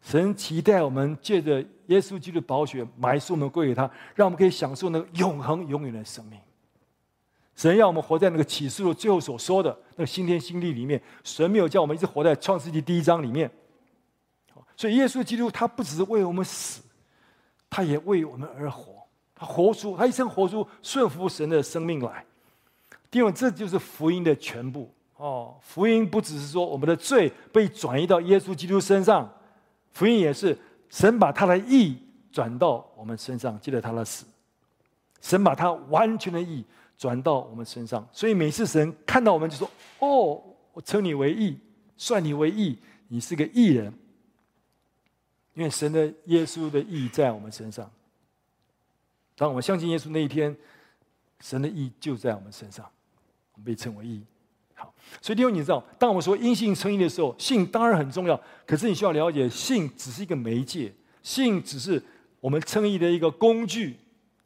[0.00, 6.38] 神期待我们借着耶稣基督的宝血埋赎我们归给他，让我们可以享受那个永恒永远的生命。
[7.54, 13.50] 神要我们活在那个启示录最后所说的那个新天新地里面，神没有叫我们一直活在创世纪第一章里面。
[14.76, 16.82] 所以耶稣基督他不只是为我们死，
[17.70, 22.24] 他也为我们而活，他活出他一生活出顺服神的生命来。
[23.12, 24.90] 因为这就是福音的全部
[25.22, 25.56] 哦。
[25.60, 29.32] 福音不只是说我们的罪被转移到耶稣基督身上，
[29.92, 30.58] 福音也是
[30.90, 31.96] 神把他的义
[32.30, 34.26] 转到我们身上，记得他的死，
[35.20, 36.64] 神把他完全的义。
[36.98, 40.40] 转到我们身上，所以每次神看到我们就说：“哦，
[40.72, 41.58] 我称你为义，
[41.96, 43.92] 算你为义，你是个义人。”
[45.54, 47.90] 因为神的耶稣的义在我们身上。
[49.34, 50.56] 当我们相信耶稣那一天，
[51.40, 52.88] 神的义就在我们身上，
[53.54, 54.22] 我们被称为义。
[55.20, 60.92] 所以弟兄，你知道，当我们说因信称义的时候，信当然很重要，可是你需要了解，信只是一个媒介，
[61.22, 62.02] 信只是
[62.40, 63.96] 我们称义的一个工具。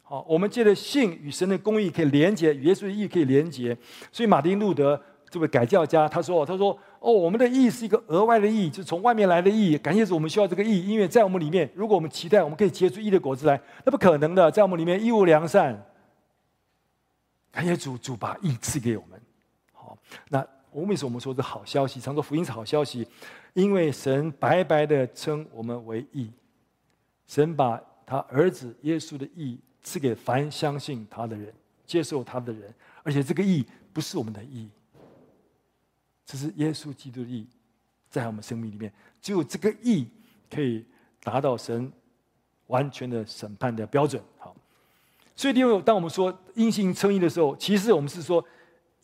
[0.03, 3.77] 好，我们借着信与神的公义可以连接，与耶稣的义可以连接。
[4.11, 9.77] 所以马丁路德这位改教家他说：“他说哦，我们的义是一个额外的义，就是从外面来的义。
[9.77, 14.49] 感谢主，我们需要这个义，因为在我们里面，如果我们期待我们可以结出义的果子来，那不可能的。
[14.49, 15.85] 在我们里面，义无良善。
[17.51, 19.21] 感谢主，主把义赐给我们。
[20.29, 21.99] 那我为什么我们说这好消息？
[21.99, 23.07] 常说福音是好消息，
[23.53, 26.31] 因为神白白的称我们为义，
[27.25, 31.53] 神把他儿子耶稣的义赐给凡相信他的人，
[31.85, 34.69] 接受他的人，而且这个义不是我们的义，
[36.25, 37.47] 这是耶稣基督的义，
[38.09, 38.91] 在我们生命里面，
[39.21, 40.07] 只有这个义
[40.49, 40.85] 可以
[41.23, 41.91] 达到神
[42.67, 44.21] 完全的审判的标准。
[44.37, 44.55] 好，
[45.35, 48.45] 所以因为当我们说因信称义的时候，其实我们是说。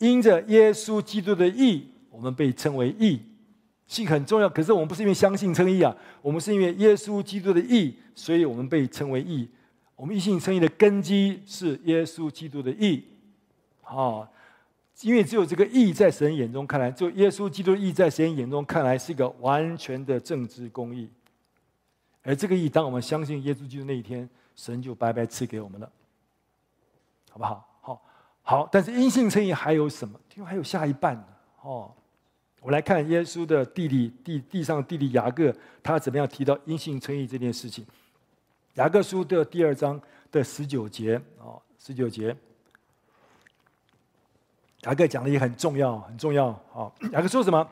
[0.04, 3.18] 因着耶稣基督的义，我们被称为义。
[3.86, 9.48] 信很重要，可是我们不是因为相信称义啊，我们是因为耶稣基督的义，所以我们被称为义。
[9.96, 13.04] 我们因信称义的根基是耶稣基督的义。
[13.82, 14.28] 啊，
[15.00, 21.08] 因为只有这个义在神眼中看来，就耶稣基督的义在神眼中看来是一个完全的正直公义。
[22.22, 25.90] 而这个义，当我们相信耶稣基督那一天，神就白白赐给我们了，
[27.30, 27.73] 好不好？
[28.46, 30.20] 好，但是因信称义还有什么？
[30.28, 31.24] 听说还有下一半呢。
[31.62, 31.90] 哦，
[32.60, 35.50] 我来看耶稣的弟弟地地上弟弟雅各，
[35.82, 37.86] 他怎么样提到因信称义这件事情？
[38.74, 39.98] 雅各书的第二章
[40.30, 42.36] 的十九节，哦，十九节，
[44.82, 46.52] 雅各讲的也很重要，很重要。
[46.70, 47.66] 好，雅各说什么？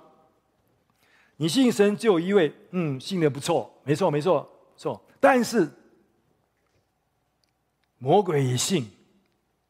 [1.36, 4.98] 你信神只有一位，嗯，信的不错，没错，没错，错。
[5.20, 5.70] 但是
[7.98, 8.90] 魔鬼也信。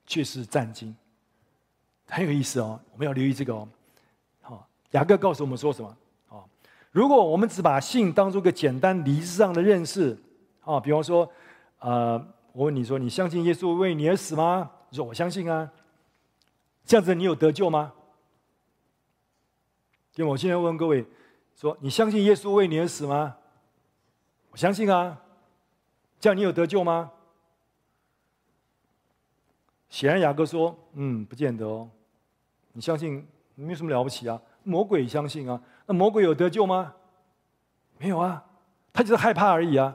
[0.07, 0.95] 却是战惊，
[2.09, 2.81] 很有意思哦。
[2.93, 3.69] 我们要留意这个哦。
[4.41, 5.97] 好，雅各告诉我们说什么？
[6.29, 6.45] 啊，
[6.91, 10.19] 如果我们只把信当做个简单理智上的认识，
[10.63, 11.31] 啊，比方说，
[11.79, 12.19] 呃，
[12.53, 14.71] 我问你说，你相信耶稣为你而死吗？
[14.91, 15.71] 你说我相信啊。
[16.85, 17.93] 这样子你有得救吗？
[20.17, 21.07] 因为我现在问各位
[21.57, 23.37] 说，你相信耶稣为你而死吗？
[24.51, 25.19] 我相信啊。
[26.21, 27.11] 这样你有得救吗？
[29.93, 31.87] 显然，雅各说：“嗯，不见得哦。
[32.73, 33.23] 你相信
[33.55, 34.41] 没有什么了不起啊？
[34.63, 36.95] 魔鬼相信啊，那魔鬼有得救吗？
[37.99, 38.43] 没有啊，
[38.91, 39.95] 他就是害怕而已啊，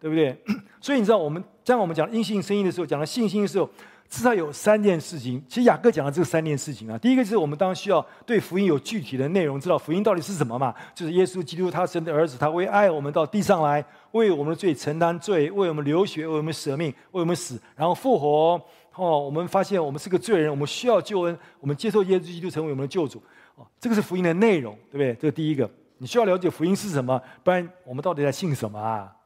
[0.00, 0.42] 对不对？
[0.80, 3.68] 所以你知道，我们在我们讲因信称义的时候，讲到信心的时候，
[4.08, 5.44] 至少有三件事情。
[5.46, 10.74] 其实雅各讲的这三件事情啊，第一个就是我们当然需要对福音有具体的内容，知道福音到底是什么嘛？
[10.94, 18.58] 就是耶稣基督他神的儿子，他为爱我们到地上来，为我们的罪承担罪，为我们流血，为我们舍命，为我们死，然后复活。”
[18.96, 23.20] 哦，我们发现我们是个罪人，我们需要救恩，我们接受耶稣基督成为我们的救主。
[23.56, 25.14] 哦，这个是福音的内容，对不对？
[25.14, 29.16] 这个第一个，你需要了解福音是什么，不然我们到底在信什么啊？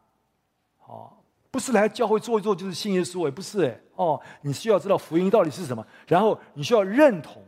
[0.87, 1.13] 哦，
[1.51, 3.81] 不是来教会做一做就是信耶稣，也不是哎。
[3.95, 7.43] 哦，你需要知道福音到底是什么，然后你需要认同，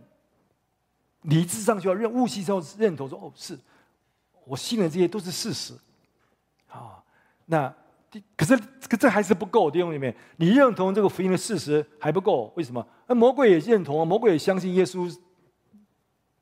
[1.22, 3.58] 理智上需要认，悟性上认同说，哦，是
[4.44, 5.72] 我信的这些都是事实。
[6.68, 7.02] 啊，
[7.46, 7.74] 那。
[8.36, 8.56] 可是，
[8.88, 9.70] 可这还是不够。
[9.70, 12.52] 弟兄里面，你认同这个福音的事实还不够。
[12.56, 12.84] 为什么？
[13.06, 15.16] 那魔鬼也认同啊，魔鬼也相信耶稣。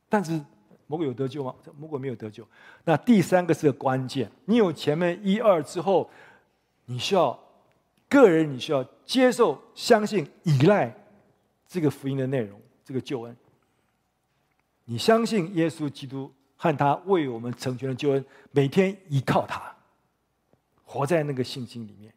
[0.09, 0.41] 但是，
[0.87, 1.55] 魔鬼有得救吗？
[1.79, 2.47] 魔鬼没有得救。
[2.85, 4.31] 那第三个是个关键。
[4.47, 6.09] 你有前面一二之后，
[6.87, 7.39] 你需要
[8.09, 10.91] 个人，你需要接受、相信、依赖
[11.67, 13.37] 这个福音的内容，这个救恩。
[14.87, 19.77] 你相信耶稣基督和他为我们成全的救恩，每天依靠他。
[20.89, 22.11] 活在那个信心里面。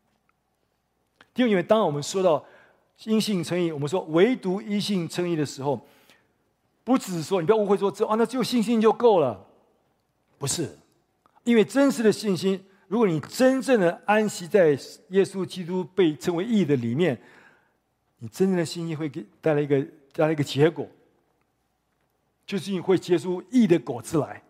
[1.34, 2.44] 第二，因为当我们说到
[3.04, 5.86] 因信称义，我们说唯独一信称义的时候，
[6.86, 9.46] 不只是说你不要误会说这啊，那只有信心就够了，
[10.38, 10.78] 不是？
[11.44, 14.70] 因为真实的信心，如果你真正的安息在
[15.10, 17.22] 耶稣基督被称为义的里面，
[18.20, 20.88] 你真正的信心会给带来一个带来一个结果，
[22.46, 24.42] 就是你会结出义的果子来。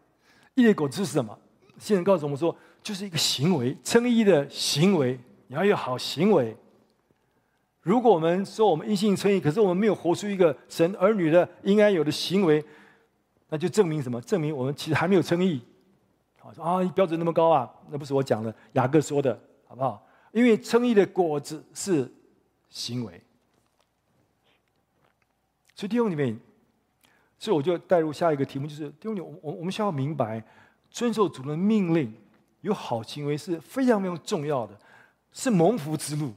[0.53, 1.39] 义的果子是什么？
[1.81, 2.55] 现在告诉我们说。
[2.83, 5.15] 就是一个行为，称义的行为，
[5.45, 6.57] 你要有好行为。
[7.83, 12.65] 如果我们说我们因信称义，可是我们没有活出一个神儿女的应该有的行为，
[13.49, 14.19] 那就证明什么？
[14.21, 15.61] 证明我们其实还没有称义。
[16.39, 17.71] 好说啊，标准那么高啊？
[17.91, 20.03] 那不是我讲的，雅各说的，好不好？
[20.31, 22.11] 因为称义的果子是
[22.71, 23.21] 行为。
[25.75, 26.35] 所以弟兄里面，
[27.37, 30.43] 所以我就带入下一个题目，就是弟兄们，我我们需要明白，
[30.91, 32.13] 遵守主的命令。
[32.61, 34.79] 有好行为是非常非常重要的，
[35.31, 36.31] 是蒙福之路。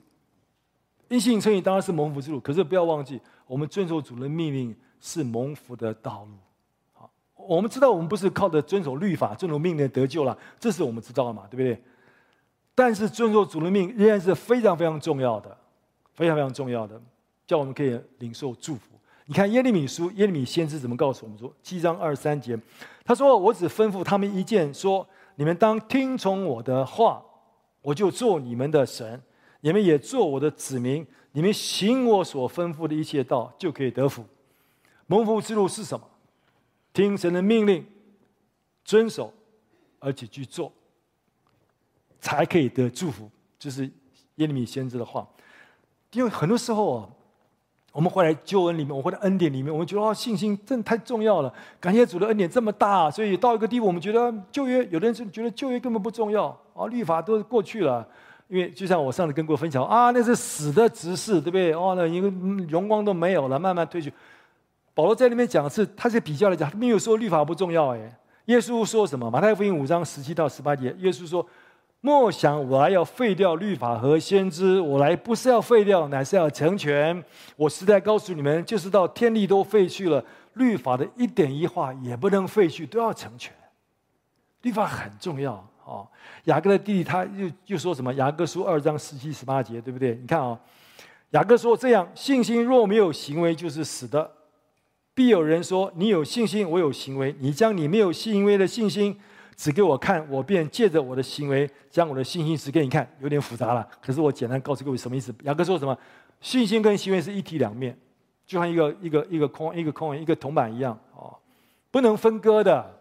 [1.08, 6.30] 因信称义当然是蒙福之路，可是不要忘记，我们遵守主的命令是蒙福的道路。
[6.94, 11.84] 好，我们知道我们不是靠着遵守律法、遵守命令得救了，这是我们知道的嘛，对不对？
[12.74, 15.54] 但是遵守主的命仍然是非常非常重要的，
[16.14, 16.98] 非常非常重要的，
[17.46, 18.98] 叫我们可以领受祝福。
[19.26, 21.52] 你看耶利米书，耶利米先知怎么告诉我们说？
[21.62, 22.58] 七章二十三节，
[23.04, 27.20] 他说：“我只吩咐他们一件，说。”你们当听从我的话，
[27.82, 29.20] 我就做你们的神，
[29.62, 31.04] 你们也做我的子民。
[31.32, 34.24] 你们行我所吩咐的一切道，就可以得福。
[35.08, 36.08] 蒙福之路是什么？
[36.92, 37.84] 听神的命令，
[38.84, 39.34] 遵守，
[39.98, 40.72] 而且去做，
[42.20, 43.28] 才可以得祝福。
[43.58, 43.90] 这、就是
[44.36, 45.28] 耶利米先知的话。
[46.12, 47.10] 因为很多时候啊，
[47.94, 51.54] 我们回来救恩里面，我回来恩典里面，我们觉得哦，信心真的太重要了。
[51.78, 58.04] 感谢主的恩典这么大，所以到一个地步，我们觉得旧约，有的人就觉得旧约根本不重要啊，律法都过去了。
[58.48, 61.72] 因为就像我上次跟各位分享啊，那是死的执事，对不对？
[61.72, 62.28] 哦，那一个
[62.68, 64.12] 荣光都没有了，慢慢退去。
[64.92, 67.94] 保罗在那边讲的是，他是比较来讲，他没有说律法不重要。
[67.94, 69.30] 哎，耶稣说什么？
[69.30, 71.44] 马太福音五章十七到十八节，耶稣说
[72.06, 77.24] ：“莫想我来要废掉律法和先知，我来不是要废掉，乃是要成全。
[77.56, 83.50] 我实在告诉你们，就是到天地都废去了，律法的一点一画也不能废去，都要成全。
[84.60, 85.54] 律法很重要。”
[85.86, 86.06] 哦，
[86.44, 88.12] 雅各的弟弟他又又说什么？
[88.12, 90.14] 雅各书二章十七十八节，对不对？
[90.20, 90.60] 你看啊、
[91.30, 94.30] 雅各说这样：信心若没有行为，就是死的。
[95.14, 97.34] 必有人说：你有信心，我有行为。
[97.38, 99.18] 你将你没有行为的信心
[99.56, 103.08] 指给我看，我便借着我的行为将我的信心指给你看。
[103.20, 105.34] 有点复杂了，可是我简单告诉各位什么意思。
[105.42, 105.96] 雅各说什么？
[106.40, 107.96] 信心跟行为是一体两面，
[108.46, 111.34] 就像一个一个一个空一个空一个铜板一样哦，
[111.90, 112.98] 不能分割的。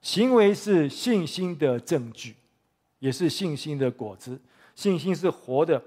[0.00, 2.36] 行为是信心的证据，
[3.00, 4.40] 也是信心的果子。
[4.76, 5.82] 信心是活的，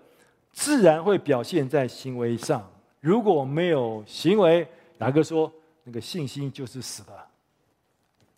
[0.51, 2.69] 自然会表现在行为上。
[2.99, 5.49] 如果没有行为，雅各说
[5.85, 7.27] 那个信心就是死的，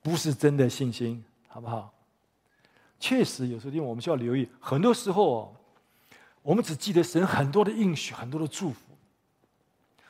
[0.04, 1.94] 不是真的信心，好不好？
[3.00, 5.56] 确实，有时候我们需要留意，很多时候，
[6.42, 8.96] 我们只记得神很多的应许、很多的祝福，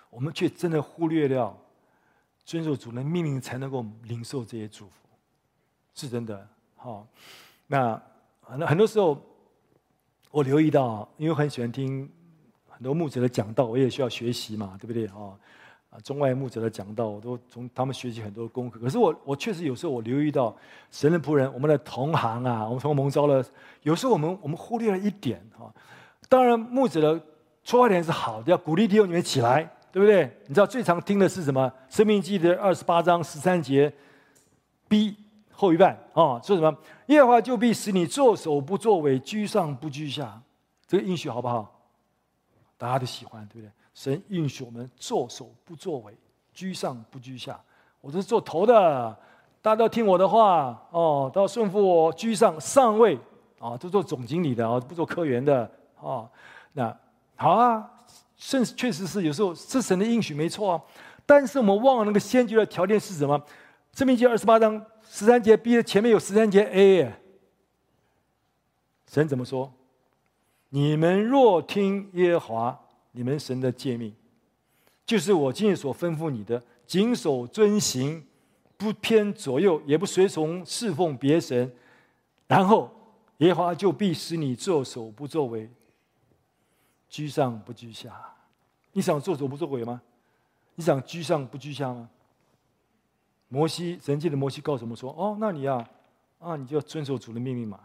[0.09, 1.57] 我们却真的忽略了
[2.45, 4.93] 遵守主的命令才能够领受这些祝福。
[5.95, 7.07] 是真的，好。
[7.67, 8.01] 那
[8.41, 9.17] 很很多时候，
[10.29, 12.09] 我留意到，因为很喜欢听
[12.69, 15.07] 很多牧者的讲道，我也需要学习嘛，对不对？
[15.07, 15.39] 哦，
[15.91, 18.79] 啊，中外牧者的讲道，我都从他们学习很多功课。
[18.79, 20.55] 可是我，我确实有时候我留意到，
[20.89, 23.45] 神的仆人，我们的同行啊，我们从蒙召了，
[23.83, 25.71] 有时候我们我们忽略了一点哈。
[26.27, 27.21] 当然，牧者的
[27.63, 30.35] 出发点是好的，要鼓励弟兄你们起来，对不对？
[30.47, 31.71] 你知道最常听的是什么？
[31.89, 33.93] 生命记的二十八章十三节
[34.87, 35.15] ，B。
[35.53, 36.75] 后一半啊，说什么？
[37.05, 40.41] 耶和华就必使你作首不作尾，居上不居下。
[40.87, 41.79] 这个应许好不好？
[42.79, 43.71] 大家都喜欢，对不对？
[43.93, 46.17] 神应许我们作首不作尾，
[46.53, 47.59] 居上不居下。
[47.99, 49.17] 我这是做头的，
[49.61, 53.17] 大家都听我的话哦，都要顺服我，居上上位
[53.59, 55.69] 啊，都做总经理的啊，不做科员的
[56.01, 56.29] 啊。
[56.73, 56.97] 那
[57.35, 57.91] 好啊，
[58.35, 60.81] 甚确实是有时候是神的应许没错啊，
[61.25, 63.39] 但是我们忘了那个先决的条件是什么？
[63.93, 64.85] 申命记二十八章。
[65.13, 67.11] 十三节 B 的前面有十三节 A，
[69.07, 69.69] 神怎么说？
[70.69, 72.80] 你们若听耶和华
[73.11, 74.13] 你们神的诫命，
[75.05, 78.25] 就是我今日所吩咐你的，谨守遵行，
[78.77, 81.71] 不偏左右，也不随从侍奉别神，
[82.47, 82.89] 然后
[83.37, 85.69] 耶和华就必使你作首不作为，
[87.09, 88.33] 居上不居下。
[88.93, 90.01] 你想作首不作尾吗？
[90.75, 92.09] 你想居上不居下吗？
[93.49, 95.85] 摩西，神界的摩西告诉我们说：“哦，那你啊，
[96.39, 97.79] 啊，你就要遵守主的命令嘛，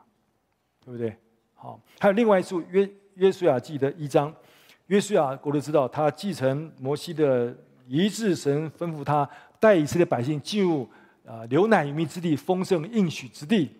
[0.85, 1.17] 对不对？
[1.55, 4.33] 好，还有另外一处约约书亚记的一章，
[4.87, 7.55] 约书亚国都知道，他继承摩西的
[7.89, 10.89] 遗志，神吩咐他带以色列百姓进入
[11.27, 13.71] 啊流奶与蜜之地，丰盛应许之地。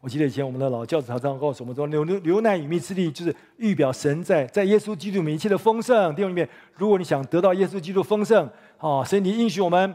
[0.00, 6.14] 我记得以前我们的老教子常常告诉我们说，流流流奶与蜜之地就是预表神在在耶稣基督里面一切的丰盛。
[6.14, 8.48] 弟兄里面，如果你想得到耶稣基督丰盛，
[8.78, 9.94] 啊，神你应许我们。”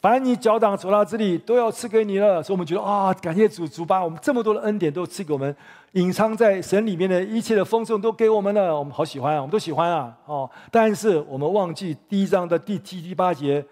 [0.00, 2.42] 凡你脚掌走到之地，都要赐给你了。
[2.42, 5.54] 所以，我们觉得啊，感谢主，主把我们这么多的恩典都赐给我们，
[5.92, 8.78] 隐藏在神里面的一切的丰盛都给我们了。
[8.78, 10.16] 我们好喜欢啊，我们都喜欢啊。
[10.24, 13.62] 哦，但是我们忘记第一章的第七、第八节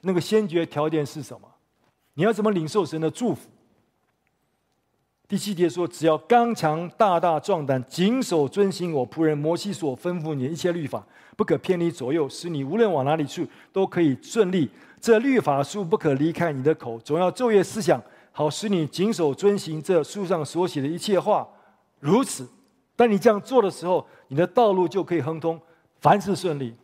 [0.00, 1.46] 那个先决条件是什么？
[2.14, 3.50] 你要怎么领受神的祝福？
[5.28, 11.04] 第七节说：只要刚强、大大壮胆，谨守遵行我仆人摩西所吩咐你的一切律法，
[11.36, 14.70] 不可偏离左右，使你无论往哪里去都可以顺利。
[15.04, 18.02] 这律法书不可离开你的口，总要昼夜思想，
[18.32, 21.46] 好使你谨守遵行这书上所写的一切话。
[22.00, 22.48] 如此，
[22.96, 25.60] 当你这样做的时候，你的道路就可以亨通，
[26.00, 26.74] 凡事顺利。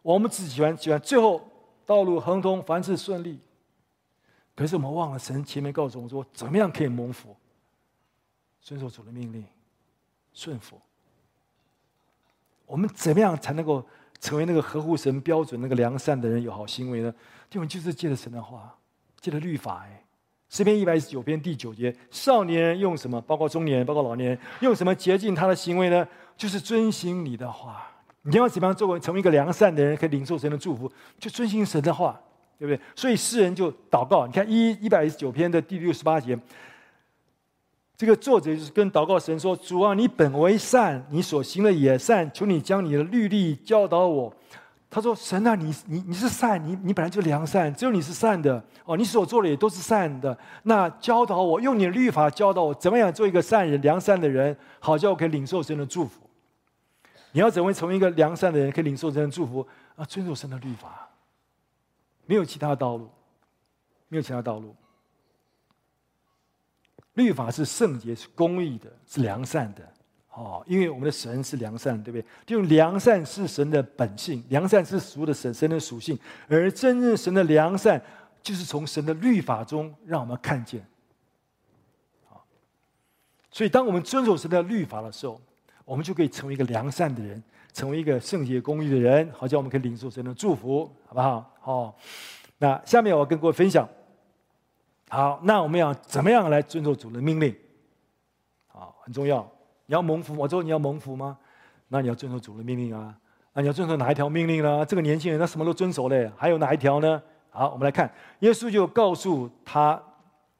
[0.00, 1.46] 我们只喜欢喜欢最后
[1.84, 3.38] 道路亨通，凡事顺利。
[4.54, 7.36] 可是我们忘了，神前面告诉我说，怎么样可以蒙福？
[8.62, 9.44] 遵守主的命令，
[10.32, 10.80] 顺服。
[12.64, 13.84] 我们怎么样才能够
[14.18, 17.14] 成为那个合乎神标准、那个良善的人、有好行为呢？
[17.52, 18.74] 因为就是借着神的话，
[19.20, 19.84] 借着律法。
[19.84, 20.02] 哎，
[20.48, 23.20] 诗篇一百一十九篇第九节：少年人用什么？
[23.22, 26.06] 包括中年，包括老年人，用什么洁净他的行为呢？
[26.36, 27.90] 就是遵行你的话。
[28.22, 30.90] 你要怎么样作为成为一个良善的人，可以领受神的祝福？
[31.18, 32.20] 就遵行神的话，
[32.58, 32.80] 对不对？
[32.94, 34.26] 所以诗人就祷告。
[34.26, 36.36] 你看一一百一十九篇的第六十八节，
[37.96, 44.34] 这个作者就是跟祷告神说：“主啊，你本为善，你所行的也善，求你将你的律例教导我。”
[44.96, 50.34] 他说：“神啊，你你你是善，你你本来就良善，只有你是善的哦，你所做的也都是善的。
[50.62, 56.22] 那教导我，用你的律法教导我，怎么样做一个善人、良善的人，好叫我可以领受神的祝福。
[57.32, 60.04] 你要怎么成为一个良善的人，可以领受神的祝福啊？
[60.06, 61.06] 遵守神的律法，
[62.24, 63.10] 没有其他道路，
[64.08, 64.74] 没有其他道路。
[67.12, 69.86] 律法是圣洁、是公义的、是良善的。”
[70.38, 72.26] 哦，因为我们的神是良善，对不对？
[72.44, 77.98] 就良善是神的本性，良善是属的神神的属性，而真正神的良善，
[78.42, 80.86] 就是从神的律法中让我们看见。
[82.28, 82.36] 啊，
[83.50, 85.40] 所以当我们遵守神的律法的时候，
[85.86, 91.50] 我们就可以成为一个良善的人，成为一个圣洁公义的人，好像我们可以领受神的祝福，好不好？
[91.64, 91.94] 哦，
[92.58, 93.88] 那下面我要跟各位分享。
[95.08, 97.56] 好，那我们要怎么样来遵守主的命令？
[98.68, 99.50] 啊，很重要。
[99.86, 101.38] 你要蒙福，我说你要蒙福吗？
[101.88, 103.14] 那你要遵守主的命令啊。
[103.52, 104.84] 那你要遵守哪一条命令呢？
[104.84, 107.22] 这个年轻人他什么都遵守嘞，还有哪一条呢？
[107.48, 108.10] 好，我们来看，
[108.40, 109.98] 耶稣就告诉他，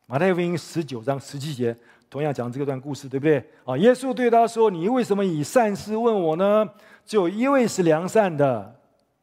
[0.06, 1.76] 马太福音十九章十七节，
[2.08, 3.38] 同样讲这个段故事，对不对？
[3.66, 6.66] 啊，耶稣对他说：“你为什么以善事问我呢？
[7.04, 8.74] 只有一位是良善的。”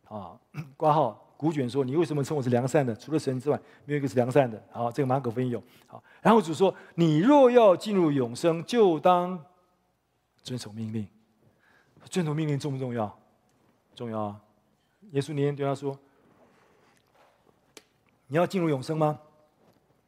[0.07, 0.33] 啊，
[0.77, 2.93] 挂号古卷说：“你为什么称我是良善的？
[2.95, 5.63] 除了神之外，没有一个是良善的。”好，这个马可福音有。
[5.87, 9.39] 好，然后主说：“你若要进入永生，就当。”
[10.43, 11.07] 遵守命令，
[12.09, 13.17] 遵守命令重不重要？
[13.95, 14.35] 重要啊！
[15.11, 15.97] 耶稣那天对他说
[18.27, 19.19] ：“你要进入永生吗？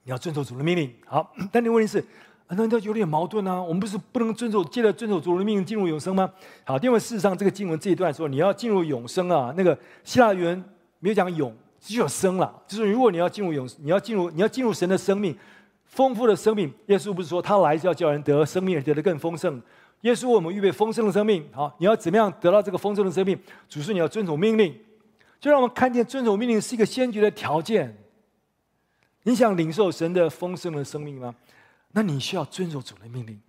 [0.04, 2.04] 你要遵守主的命令。”好， 但你问题是，
[2.50, 3.62] 那那有点矛盾啊！
[3.62, 6.32] 我们不是不能遵守，接着遵守主的命令进入永生吗？
[6.64, 10.44] 好，因为事实上这个经文这一段说，你要进入永生啊，那个希腊语
[11.00, 12.62] 没有讲永，只有生了。
[12.68, 15.38] 就是如果你要进入永，你要进入，你要进入神的生命，
[15.86, 16.74] 丰富的生命。
[16.88, 19.62] 耶稣不是说他来是要叫人得生命，而得的更丰盛。
[20.06, 23.36] 耶稣我们预备丰盛的生命，好，你要怎么样得到这个丰盛的生命？
[23.68, 24.72] 主说你要遵守命令，
[25.40, 27.98] 就让我们看见遵守命令是一个先决的条件。
[29.24, 31.34] 你想领受神的丰盛的生命吗？
[31.94, 33.42] 那你需要遵守主的命令。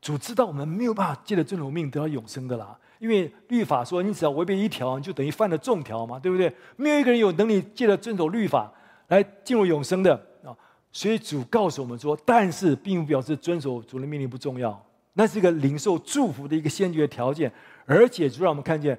[0.00, 6.50] 主知道我们没有办法借着遵守命得到永生的啦，因为律法说你只要违背一条，你就等于犯了众条嘛，对不对？
[6.76, 8.72] 没有一个人有能力借着遵守律法
[9.08, 10.56] 来进入永生的啊。
[10.90, 14.82] 所以主告诉我们说，但是并不表示遵守主的命令不重要。
[15.18, 17.50] 那是一个领受祝福的一个先决条件，
[17.86, 18.98] 而且就让我们看见，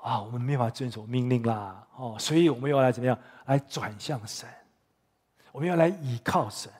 [0.00, 3.18] 啊，我们没法遵守命令啦，哦，所以我们要来怎么样？
[3.46, 4.48] 来转向神，
[5.50, 6.70] 我们要来倚靠神。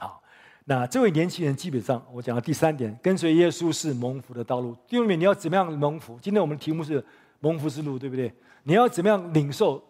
[0.00, 0.20] 好，
[0.64, 4.74] 那这位年轻人基本上，我讲到第三点，跟随耶稣是蒙福的道路。
[4.88, 6.18] 弟兄们，你要怎么样蒙福？
[6.20, 7.04] 今天我们的题目是
[7.38, 8.34] 蒙福之路，对不对？
[8.64, 9.80] 你要怎么样领受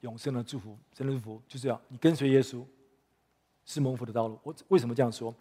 [0.00, 0.78] 永生的祝福？
[0.96, 2.64] 神的祝福就是要你跟随耶稣。
[3.72, 4.36] 是蒙福的道路。
[4.42, 5.32] 我为什么这样说？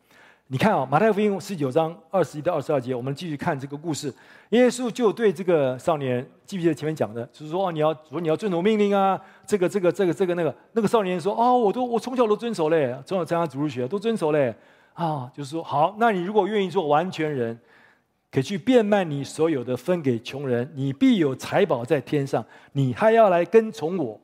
[0.51, 4.13] 你看啊，马太福音十九章二十一到二十二节，我们继续看这个故事。
[4.49, 7.23] 耶稣就对这个少年，记不记得前面讲的？
[7.33, 10.55] 就是说，哦，你要说你要遵守命令啊，这个这个这个这个那个。
[10.73, 14.53] 那个少年说，哦，我都我从小都遵守嘞，从小参加主日学都遵守嘞。
[14.93, 17.57] 啊，就是说，好，那你如果愿意做完全人，
[18.31, 22.45] 可以去变卖你所有的，分给穷人，你必有财宝在天上。
[22.73, 24.19] 你还要来跟从我。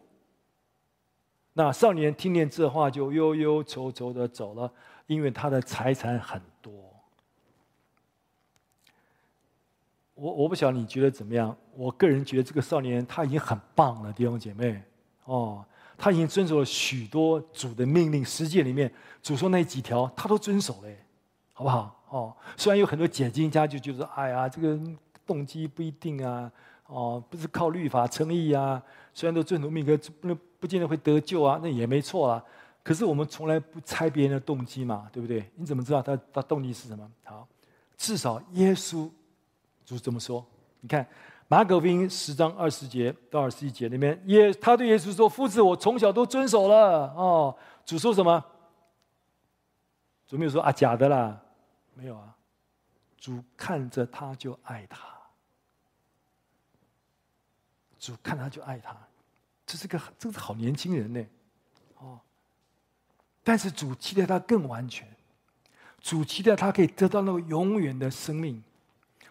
[1.58, 4.70] 那少年听见这话，就忧忧愁愁的走了，
[5.08, 6.74] 因为他的财产很多。
[10.16, 11.56] 我我不晓得你觉得怎么样？
[11.74, 14.84] 我个人觉得这个少年他已经很棒了，弟兄姐妹
[15.24, 15.66] 哦，
[15.98, 18.94] 他已经遵守了许多主的命令，十诫里面
[19.24, 20.90] 主说那几条他都遵守了，
[21.54, 22.04] 好不好？
[22.10, 24.78] 哦，虽然有很多解经家就觉得，哎呀，这个
[25.26, 26.52] 动机不一定啊，
[26.88, 28.82] 哦，不是靠律法称义啊，
[29.14, 30.38] 虽然都遵守命，可不。
[30.58, 32.44] 不见得会得救啊，那也没错啊。
[32.82, 35.48] 可是我们从来不猜别人的动机嘛，对不对？
[35.54, 37.08] 你怎么知道他他动机是什么？
[37.24, 37.48] 好，
[37.96, 39.08] 至少耶稣
[39.86, 40.44] 主这么说。
[40.80, 41.06] 你看
[41.48, 47.56] 马可福音十章二十节到二十一节里面，耶他对耶稣说：“夫子，我从小都遵守了。”哦，
[47.86, 48.44] 主说什么？
[50.26, 51.40] 主没有说啊，假的啦，
[51.94, 52.36] 没有啊。
[53.20, 55.15] 主看着他就爱他，
[58.06, 58.96] 主看他就爱他。
[59.66, 61.26] 这是个，这是好年轻人呢，
[61.98, 62.20] 哦。
[63.44, 65.08] 但是主期待他更完全，
[66.02, 68.64] 主期待他可以得到那个永远的生命，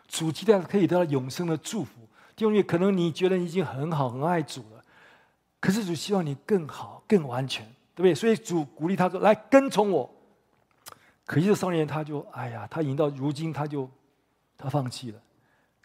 [0.08, 2.00] 主期待他可以得到永生的祝福。
[2.38, 4.84] 因为可能你觉得你已经很好、很爱主了，
[5.60, 7.64] 可是主希望你更好、更完全，
[7.94, 8.12] 对不对？
[8.12, 10.12] 所以主鼓励他说：“来跟从我。”
[11.24, 13.88] 可惜这少年他就哎呀，他已经到如今，他就
[14.58, 15.22] 他放弃了，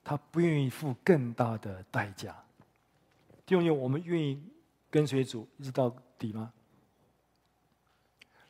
[0.04, 2.36] 他不愿意付更大的代价。
[3.50, 4.39] 弟兄姐，我们愿意
[4.91, 6.52] 跟随主一直到底吗？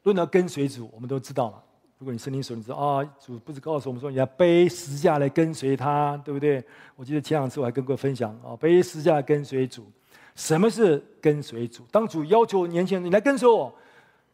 [0.03, 1.63] 论到跟随主，我们都知道嘛。
[1.99, 6.61] 如果你圣经说，你知道啊，主不是告诉我们说你要背十字架来跟随他，对不对？
[6.97, 9.89] 我记得前两次我还跟各位分享啊，背十字架跟随主。
[10.35, 11.85] 什么是跟随主？
[11.89, 13.73] 当主要求年轻人你来跟随我，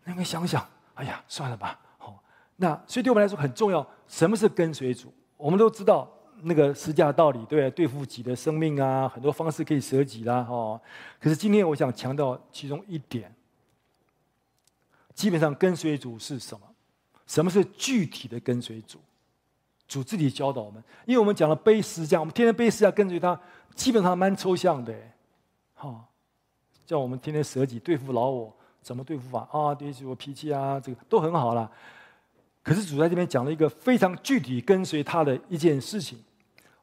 [0.04, 1.80] 那你想想，哎呀，算了吧。
[2.00, 2.24] 好，
[2.56, 3.88] 那所以对我们来说很重要。
[4.08, 5.14] 什么是跟随主？
[5.38, 6.12] 我们都知道
[6.48, 10.80] 那个十字架的道理，对，对付己的生命啊，很多方式可以舍己啦，哦。
[11.20, 13.34] 可是今天我想强调其中一点。
[15.14, 16.68] 基本上跟随主是什么？
[17.26, 19.00] 什么是具体的跟随主？
[19.88, 23.40] 主自己教导我们，因为我们讲了背十字架，我们天天背十字架跟随他，
[23.74, 24.94] 基本上蛮抽象的。
[25.74, 26.06] 好，
[26.86, 29.74] 叫我们天天舍己对付老我，怎么对付法啊？
[29.74, 31.72] 对付我脾气啊，这个都很好啦。
[32.62, 36.20] 可是主在这边讲了一个非常具体跟随他的一件事情。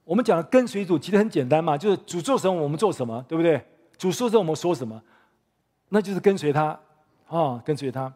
[0.05, 3.65] 我们讲的跟随主其实很简单嘛，就是主做什么我们做什么，对不对？
[3.97, 5.01] 主说什么我们说什么，
[5.91, 6.79] 那就是跟随他
[7.29, 8.13] 啊，跟随他。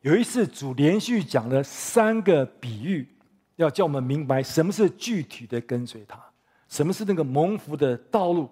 [0.00, 3.06] 有一次，主连续讲了三个比喻，
[3.56, 6.18] 要叫我们明白什么是具体的跟随他，
[6.68, 8.48] 什么是那个蒙福的道路。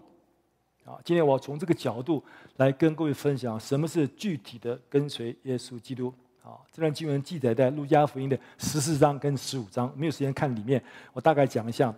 [0.84, 2.22] 啊，今天我要从这个角度
[2.57, 6.12] 来跟各位分享什么是具体的跟随耶稣基督。
[6.43, 10.82] 啊，这段经文记载在路加福音的十四章跟十五章，没有时间看里面，
[11.12, 11.95] 我大概讲一下。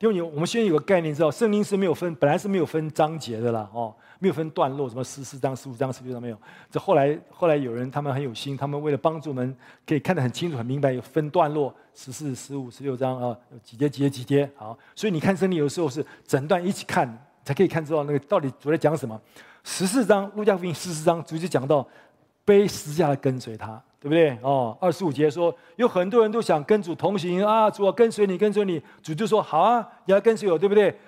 [0.00, 6.38] 因为你我们先有个概念，知道圣经是没有分，本来是没有分章节的啦，哦，没有分段落，什么十四章、十五章、十六章没有。
[6.70, 9.54] 这后来后来有人他们很有心，他们为了帮助我们
[9.86, 14.50] 可以看得很清楚、很明白，有分段落，十四、十五、十六章啊，有几节、几节、几节。
[14.56, 17.06] 好，所以你看圣经有时候是整段一起看，
[17.44, 19.20] 才可以看知道那个到底主在讲什么。
[19.64, 21.86] 十四章路加福音十四章主就讲到
[22.46, 23.78] 背十字架来跟随他。
[24.00, 24.36] 对不对？
[24.42, 28.82] 哦，二十五节说，有很多人都想跟主同行啊，主啊，跟随你，跟随你。
[29.02, 30.98] 主就说，好啊，你要跟随我，对不对？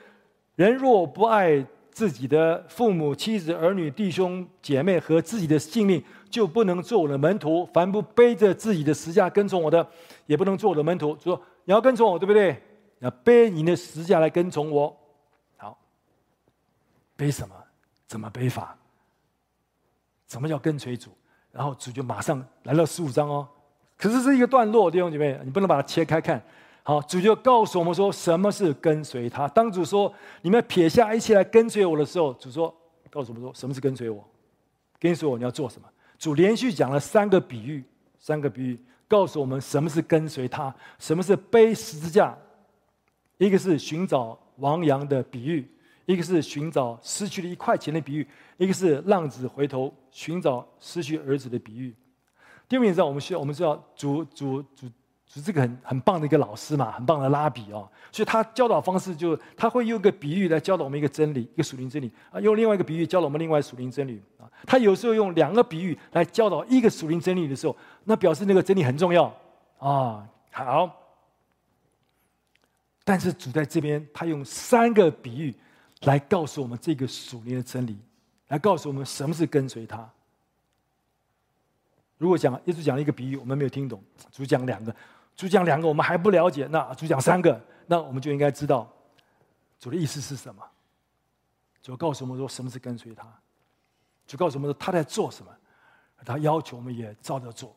[0.56, 7.64] 人若不爱自己的父母、妻子、儿女、弟兄、姐妹和自己的性命，就不能做我的门徒。
[7.72, 9.86] 凡不背着自己的十架跟从我的，
[10.26, 11.16] 也不能做我的门徒。
[11.18, 12.62] 说你要跟从我，对不对？
[12.98, 14.94] 要背你的十架来跟从我。
[15.56, 15.78] 好，
[17.16, 17.54] 背什么？
[18.06, 18.76] 怎么背法？
[20.28, 21.10] 什么叫跟随主？
[21.52, 23.46] 然后主就马上来了十五章哦，
[23.96, 26.42] 可是是一个段落，弟兄姐妹，你不能把它切开看。
[26.82, 29.46] 好，主就告诉我们说什么是跟随他。
[29.46, 32.74] 当主说你们撇下一切来跟随我的时候，主说
[33.10, 34.26] 告诉我们说什么是跟随我？
[34.98, 35.86] 跟随我你要做什么？
[36.18, 37.84] 主连续讲了三个比喻，
[38.18, 42.36] 三个比喻告诉我们什么是跟随他，什么是背十字架。
[43.38, 45.68] 一个是寻找亡羊的比喻。
[46.04, 48.26] 一个是寻找失去了一块钱的比喻，
[48.56, 51.94] 一个是浪子回头寻找失去儿子的比喻。
[52.68, 54.88] 第二点，你知道我们需要，我们知道主主主
[55.26, 64.50] 主这个很很棒的一个老师嘛，很棒的拉比哦，所以他教导方式就他会用一个比喻来教导我们一个真理，一个属灵真理啊，用另外一个比喻教导我们另外属灵真理啊。
[64.66, 69.24] 他有时候用两个比喻来教导一个属灵真理的时候，那表示那个真理很重要
[69.78, 70.26] 啊。
[70.50, 70.90] 好，
[73.04, 75.54] 但是主在这边，他用三个比喻。
[76.02, 77.98] 来告诉我们这个属灵的真理，
[78.48, 80.08] 来告诉我们什么是跟随他。
[82.18, 84.94] 如果讲耶稣讲了一个比喻，我们没有听懂，主讲两个，
[85.36, 88.90] 主讲两个我们还不了解，那主讲三个，那我们就应该知道
[89.78, 90.62] 主的意思是什么。
[91.82, 93.26] 主告诉我们说什么是跟随他，
[94.26, 95.52] 主告诉我们说他在做什么，
[96.24, 97.74] 他要求我们也照着做。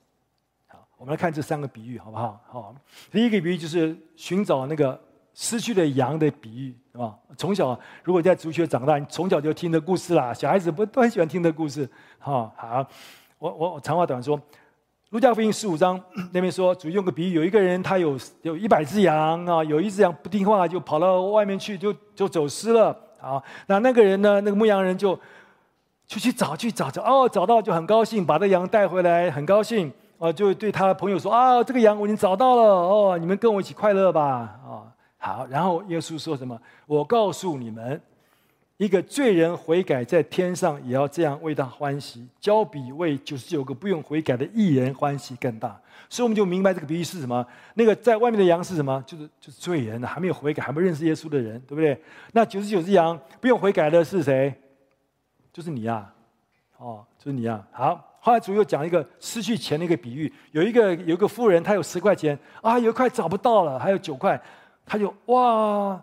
[0.68, 2.44] 好，我们来看这三个比喻，好不好？
[2.48, 2.76] 好，
[3.12, 5.00] 第一个比喻就是寻找那个。
[5.38, 7.14] 失去了羊的比喻，是吧？
[7.38, 10.34] 从小如果在主学长大，你从小就听的故事啦。
[10.34, 11.88] 小孩子不都很喜欢听的故事？
[12.20, 12.88] 哈，好，
[13.38, 14.40] 我我长话短说，
[15.10, 22.98] 路加福音十五章那边说，主用个比喻，有一个人他有有一百只羊啊，有一只羊不听话，就跑到外面去，就就走失了。
[23.20, 25.20] 好，那那个人呢，那个牧羊人就
[26.08, 34.24] 就去找去找找，哦，找到就很高兴，把这羊带回来，很高兴，哦，就对他的朋友说啊，这个羊我已经找到了，哦，你们跟我一起快乐吧，
[34.64, 34.95] 啊。
[35.26, 36.56] 好，然后耶稣说什么？
[36.86, 38.00] 我告诉你们，
[38.78, 45.82] 一个罪人悔改，在天上也要这样为他欢喜，交比为九十九个不用悔改的艺人欢喜更大。
[46.12, 47.44] 所以我们就明白这个比喻是什么？
[47.74, 49.04] 那个在外面的羊是什么？
[49.08, 52.00] 就是就是罪人，还没有悔改，还不认识耶稣的人，对不对？
[52.34, 54.54] 那九十九只羊不用悔改的是谁？
[55.52, 56.08] 就是你呀，
[56.78, 57.66] 哦，就是你呀。
[57.72, 64.40] 好，后来主又讲一个失去钱的一个比喻，有一个有一个富人，他有十块钱啊，有一块找不到了，还有九块。
[64.86, 66.00] 他就哇，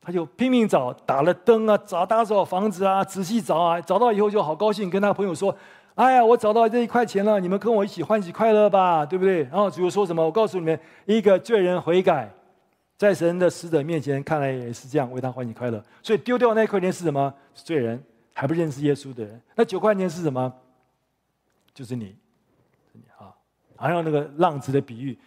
[0.00, 5.54] 他就拼命找，打了灯啊，找打扫房子啊，仔细找啊，找到以后就好高兴，跟他朋友说
[5.96, 10.24] ：“哎呀，我找到这一块钱了，你们跟我一起欢喜快乐吧，对不对？”然后主又说什么？
[10.24, 12.32] 我告诉你们，一个罪人悔改，
[12.96, 15.82] 在神的使者面前，看来也是这样，为他欢喜快乐。
[16.02, 17.34] 所以丢掉那一块钱是什么？
[17.54, 18.02] 是罪人，
[18.32, 19.40] 还不认识耶稣的人。
[19.56, 20.52] 那九块钱是什么？
[21.74, 22.14] 就是你，
[23.18, 23.34] 啊，
[23.76, 25.18] 还有那个浪子的比喻，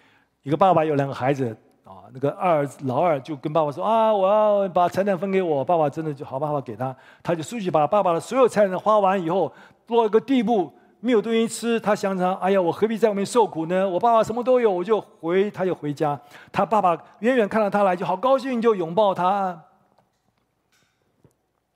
[0.43, 1.55] 一个爸爸有两个孩子。
[1.93, 9.51] 啊，那个二老二就跟爸爸说啊，我要把财产分给我爸爸，真的就好，爸爸给他，他就出去把爸爸的所有财产花完以后，
[9.85, 13.87] 到一个地步没有东西吃，他想想，哎呀，我何必在外面受苦呢？
[13.87, 16.19] 我爸爸什么都有，我就回，他就回家。
[16.51, 19.63] 他爸爸远远看到他来，就好高兴，就拥抱他。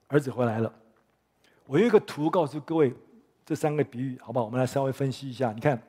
[0.08, 0.72] 儿子回来了，
[1.68, 2.94] 我有一个图告诉各位，
[3.46, 4.46] 这三个比喻，好不好？
[4.46, 5.80] 我们来稍微分析一下，你看。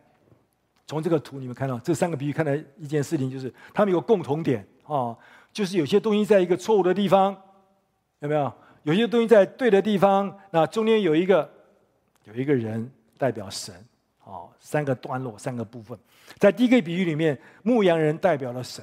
[0.88, 5.14] 从这个图你们看到这三个比喻，看来一件事情就是，他们有共同点啊，
[5.52, 7.36] 就是有些东西在一个错误的地方，
[8.20, 8.50] 有没有？
[8.84, 11.48] 有些东西在对的地方，那中间有一个
[12.24, 13.74] 有一个人代表神，
[14.24, 15.98] 啊，三个段落，三个部分。
[16.38, 18.82] 在第一个比喻里面，牧羊人代表了神，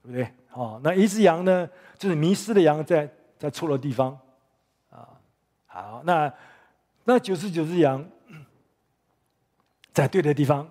[0.00, 0.22] 对不对？
[0.52, 1.68] 啊，那一只羊呢，
[1.98, 4.16] 就是迷失的羊在在错的地方，
[4.90, 5.08] 啊，
[5.66, 6.32] 好，那
[7.02, 8.08] 那九十九只羊
[9.92, 10.70] 在对的地方。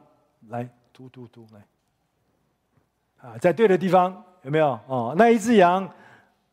[0.49, 4.79] 来，突突突，来，啊，在对的地方有没有？
[4.87, 5.89] 哦，那一只羊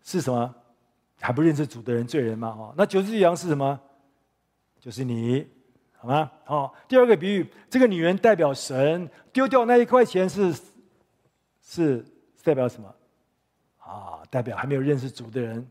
[0.03, 0.55] 是什么？
[1.20, 2.49] 还不认识主的人，罪人吗？
[2.49, 3.78] 哦，那九只羊是什么？
[4.78, 5.47] 就是你，
[5.97, 6.30] 好吗？
[6.47, 10.62] 哦，第二个比喻，这个女人代表神，丢掉那一块钱是是，
[11.62, 12.05] 是
[12.45, 12.95] 代表什么？
[13.78, 15.68] 啊，代表还没有认识主的人。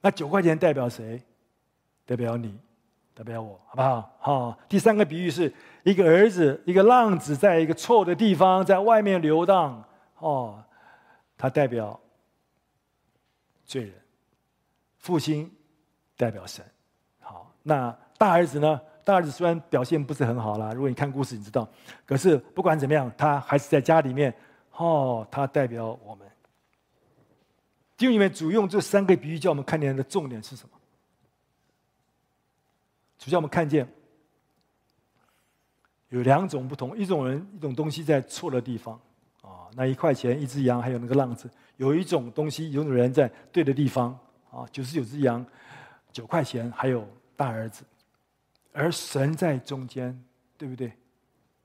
[0.00, 1.22] 那九块钱代表谁？
[2.04, 2.58] 代表你。
[3.16, 4.16] 代表我，好不好？
[4.18, 4.58] 好。
[4.68, 5.54] 第三个比喻是
[5.84, 9.84] 一个儿子，一个浪子，在一个错的地方，在外面游荡。
[10.18, 10.64] 哦，
[11.36, 11.98] 他代表
[13.64, 13.92] 罪人。
[14.98, 15.54] 父亲
[16.16, 16.64] 代表神。
[17.20, 18.80] 好，那大儿子呢？
[19.04, 21.68] 大儿子虽然表现不是很好啦，如果你看故事，你知道。
[22.06, 24.34] 可是不管怎么样，他还是在家里面。
[24.72, 26.26] 哦，他代表我们。
[27.96, 30.70] 经里面主用这三个比喻，叫我们看见的重点是什么？
[33.18, 33.86] 就像我们看见
[36.14, 38.94] 有两种不同，一种人一种东西在错的地方
[39.42, 44.16] 啊，那一块钱一只羊，还有那个浪子；有一种东西，有种人在对的地方
[44.48, 45.44] 啊，九十九只羊，
[46.12, 47.04] 九块钱，还有
[47.34, 47.84] 大儿子，
[48.72, 50.16] 而神在中间，
[50.56, 50.92] 对不对？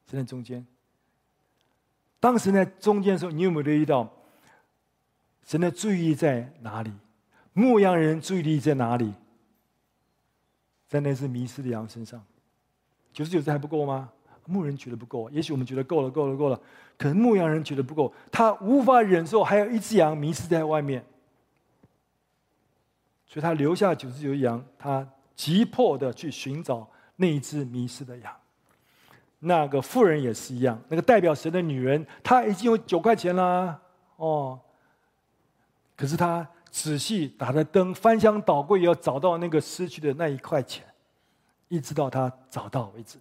[0.09, 0.65] 神在中间。
[2.19, 4.11] 当时在中间的时候，你有没有留意到
[5.45, 6.91] 神的注意力在哪里？
[7.53, 9.13] 牧羊人注意力在哪里？
[10.87, 12.25] 在那只迷失的羊身上，
[13.13, 14.11] 九十九只还不够吗？
[14.49, 16.59] 牧人觉得不够，也许我们觉得够了，够了，够了。
[16.97, 21.05] 可是牧羊人觉得不够，他无法忍受还有一只羊迷失在外面，
[23.25, 28.35] 所以他留下九十九只羊，他急迫的去寻找那一只迷失的羊。
[29.39, 33.79] 那个妇人也是一样，那个代表神的女人，她已经有九块钱啦，
[34.17, 34.59] 哦，
[35.95, 36.47] 可是她。
[36.71, 40.85] 仔细打着灯，翻箱倒柜，要找到那个失去的那一块钱，
[41.67, 43.17] 一直到他找到为止。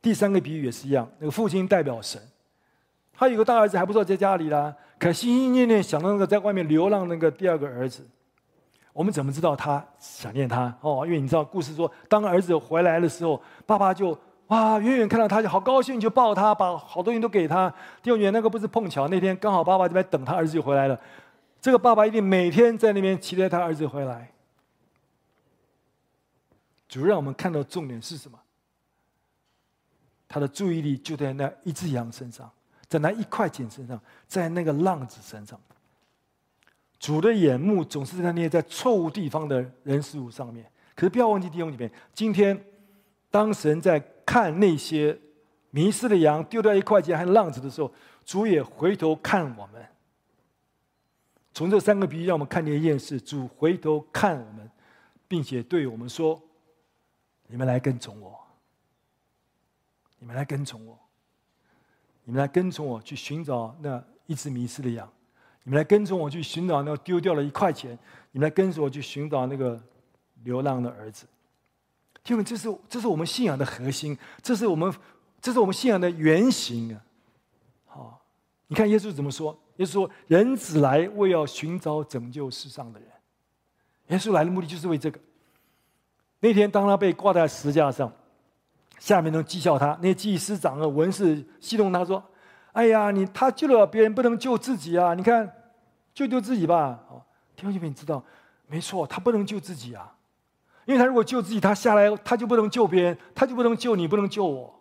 [0.00, 2.20] 第三个比喻也是一样，那个父亲代表神，
[3.12, 8.06] 他有个大儿子还不知道在家里啦，可心心念念想到那个在外面流浪那个第二个儿子。
[8.92, 10.74] 我们怎么知道他想念他？
[10.80, 17.70] 哦，因为你知道故事说，当儿子回来的时候，爸爸就哇，远远看到他就好高兴，就抱他，把好东西都给他。
[18.02, 20.98] 第二年那个不是碰巧，那天刚好爸爸在等他儿子就回来了。
[21.60, 24.30] 这个爸爸一定每天在那边期待他儿子回来。
[26.88, 28.38] 主让我们看到重点是什么？
[30.28, 32.50] 他的注意力就在那一只羊身上，
[32.88, 35.60] 在那一块钱身上，在那个浪子身上。
[36.98, 40.64] 主的眼目总是在那些在错误地方的人事物上面。
[40.94, 42.58] 可是不要忘记弟兄姐妹，今天
[43.30, 45.16] 当神在看那些
[45.70, 47.92] 迷失的羊、丢掉一块钱还浪子的时候，
[48.24, 49.86] 主也回头看我们。
[51.52, 54.70] 从这三个比喻，让我们看见一件事：主回头看我们，
[55.28, 56.40] 并且对我们说
[57.48, 58.45] ：“你们来跟从我，
[60.18, 60.98] 你们来跟从我，
[62.24, 65.08] 你们来跟从我去寻找那一只迷失的羊，
[65.64, 67.98] 你们来跟从我去寻找那丢掉了一块钱，
[68.32, 69.80] 你们来跟着我去寻找那个
[70.44, 71.26] 流浪的儿子。”
[72.26, 74.92] 因为这是这是我们信仰的核心，这是我们
[75.40, 77.00] 这是我们信仰的原型啊！
[77.84, 78.20] 好，
[78.66, 79.56] 你看耶稣怎么说？
[79.76, 83.08] 耶稣说：“人子来，为要寻找拯救世上的人。”
[84.08, 85.20] 耶稣来的目的就是为这个。
[86.40, 88.12] 那天，当他被挂在十字架上，
[88.98, 89.96] 下面都讥笑他。
[90.00, 92.22] 那些祭司长和文士戏弄他说
[92.72, 95.14] ：“哎呀，你他救了别人，不能救自己啊！
[95.14, 95.50] 你看，
[96.14, 97.22] 救救自己吧。”哦，
[97.54, 98.22] 弟兄姐妹，你知道，
[98.66, 100.14] 没错，他不能救自己啊，
[100.84, 104.72] 因为他如果救自己，他下来他就不能救别人，他就不能救你，不能救我。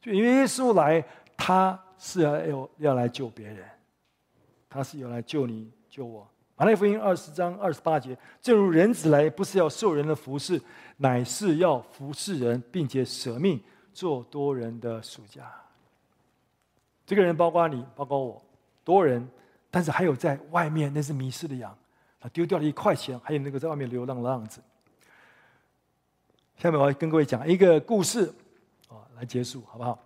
[0.00, 1.04] 就因为耶稣来，
[1.36, 3.64] 他是要要来救别人。
[4.68, 6.28] 他是有来救你救我。
[6.60, 10.60] 马太福音二十章二十八节，正如人子来，不是要受人的服侍，
[10.98, 13.58] 乃是要服侍人，并且舍命
[13.94, 15.50] 做多人的赎价。
[17.06, 18.42] 这个人包括你，包括我，
[18.84, 19.26] 多人，
[19.70, 21.74] 但是还有在外面那是迷失的羊，
[22.20, 24.60] 他丢掉了一块钱，还有那个在外面流浪的浪子。
[26.58, 28.26] 下面我要跟各位讲一个故事，
[28.90, 29.98] 啊，来结束好不好？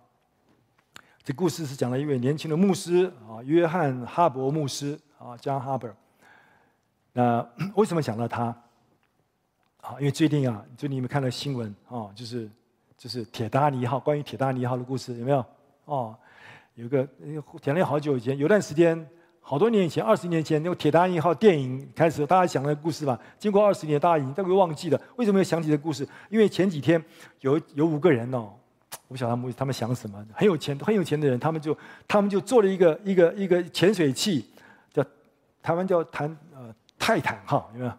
[1.21, 5.91] 这故事是讲了一位年轻的牧师啊，约翰哈伯牧师啊，John Harper。
[7.17, 8.47] 那为什么想到他？
[9.79, 12.49] 啊，因为最近啊，最近你们看到新闻啊，就是
[12.97, 15.45] 就是铁达尼号，关于铁达尼号的故事有没有？
[15.85, 16.13] 哦，
[16.73, 17.07] 有个
[17.61, 19.07] 讲了好久以前，有段时间，
[19.39, 23.17] 好多年以前，二十年前，那个铁达尼号电影开始，大家想那个故事吧。
[23.39, 24.99] 经过二十年，大家已经都会忘记了。
[25.15, 26.05] 为什么要想起这个故事？
[26.29, 27.01] 因为前几天
[27.39, 28.51] 有有五个人哦，
[29.07, 31.77] 我不晓得他们他们想什么，很有钱很有钱的人，他们就
[32.09, 34.49] 他们就做了一个一个一个潜水器，
[34.91, 35.01] 叫
[35.63, 36.75] 台湾叫潭呃。
[37.05, 37.93] 泰坦号有没有？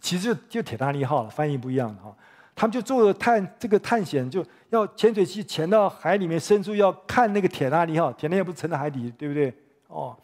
[0.00, 2.12] 其实就就铁达尼号了，翻译不一样的哈。
[2.52, 8.12] 他们就做了探这个探险，就要潜水器潜到海里面深处，要看那个铁达尼号。
[8.14, 9.54] 铁达尼不是沉在海底，对不对？
[9.86, 10.18] 哦，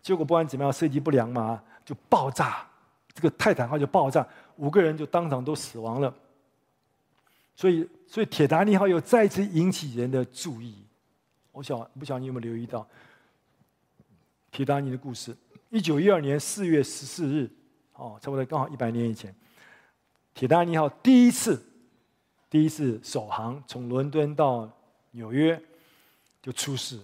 [0.00, 2.64] 结果不管怎么样，设计不良嘛，就爆炸。
[3.12, 4.24] 这个泰坦号就爆炸，
[4.58, 6.14] 五个人就当场都死亡了。
[7.56, 10.84] 所以，所以铁达尼号又再次引起人的注意。
[11.50, 12.86] 我想，不晓得你有没有留意到
[14.52, 15.36] 铁达尼的故事？
[15.76, 17.50] 一九一二年四月十四日，
[17.92, 19.34] 哦，差不多刚好一百年以前，
[20.32, 21.62] 铁达尼号第一次
[22.48, 24.70] 第一次首航从伦敦到
[25.10, 25.62] 纽约
[26.40, 26.98] 就出事，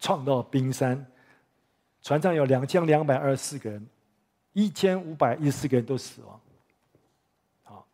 [0.00, 1.06] 撞到冰山，
[2.00, 3.86] 船上有两千两百二十四个人，
[4.54, 6.40] 一千五百一十四个人都死亡。
[7.64, 7.86] 好，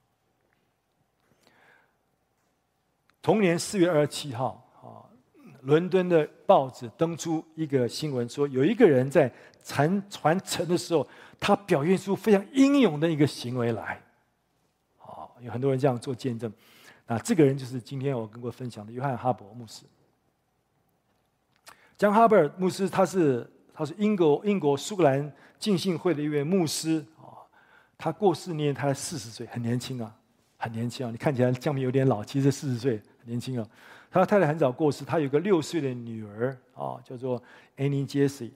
[3.21, 4.68] 同年四月二十七号。
[5.63, 9.33] 伦敦的报纸登出一个新闻，说有一个人在
[9.65, 11.07] 船船沉的时候，
[11.39, 14.01] 他表现出非常英勇的一个行为来。
[14.97, 16.53] 好，有很多人这样做见证。
[17.07, 19.85] 那这个人就是今天我跟各位分享的约翰哈伯牧师。
[21.97, 27.43] 江哈伯牧师，他是他是英国英国苏格兰浸信会的一位牧师啊。
[27.97, 30.15] 他过世年他才四十岁，很年轻啊，
[30.57, 31.11] 很年轻啊。
[31.11, 33.67] 你看起来相片有点老，其实四十岁很年轻啊。
[34.11, 37.43] 他太太很早过世，他有个六岁的女儿啊，叫做
[37.77, 38.51] Annie Jessie。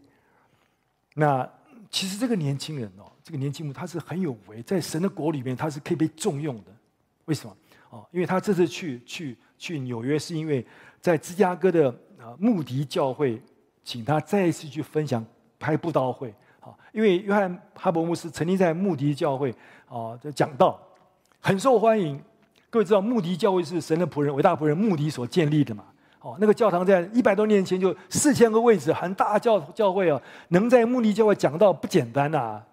[1.14, 1.48] 那
[1.90, 6.72] 其实这个年轻人哦，这个年轻人他是很有为，在神的国里面他是可以被重用的。
[7.26, 7.56] 为什么？
[7.90, 10.66] 哦，因为他这次去去去纽约，是因为
[11.00, 13.40] 在芝加哥的啊穆迪教会
[13.84, 15.24] 请他再一次去分享
[15.58, 19.54] 开布道会啊，因为约翰哈伯牧师曾经在穆迪教会
[19.86, 20.80] 啊讲道，
[21.40, 22.18] 很受欢迎。
[22.72, 25.84] 各位知道，穆迪教会是神的仆人、伟大仆人穆迪所建立的嘛？
[26.20, 30.18] 哦，那个教堂在一百多年前就四千个位置，很大教教会啊，
[30.48, 32.64] 能在穆迪教会讲到不简单呐、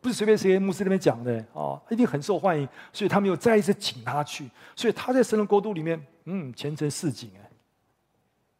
[0.00, 7.50] 不是随便谁牧师那边讲的哦，一定很受欢迎，所以他们又再一次请他去，所以他在神的国度里面，嗯，前程似锦哎，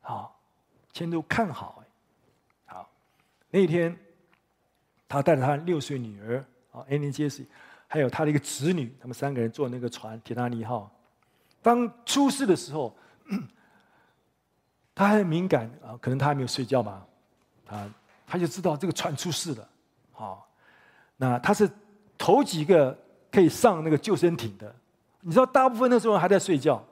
[0.01, 0.37] 好，
[0.93, 2.91] 前途看好哎，好，
[3.53, 3.97] 那一天，
[5.09, 7.45] 他带着他六岁女儿啊，Annie Jessie。
[7.91, 10.95] 还有他的一个子女，他们三个人坐那个船“铁达尼号”。
[11.63, 12.95] 当出事的时候，
[14.95, 17.05] 他很敏感啊，可能他还没有睡觉吧，
[17.65, 17.91] 他
[18.27, 19.69] 他就知道这个船出事了。
[20.13, 20.49] 好，
[21.17, 21.69] 那他是
[22.19, 22.97] 头几个
[23.33, 24.73] 可以上那个救生艇的。
[25.21, 26.85] 你知道，大部分那时候还在睡觉，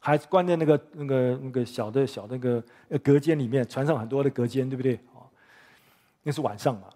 [0.00, 2.62] 还关在那个那个那个小的小的那个
[2.98, 3.66] 隔间里面。
[3.66, 4.96] 船上很多的隔间，对不对？
[5.14, 5.22] 啊，
[6.24, 6.88] 那是晚上嘛。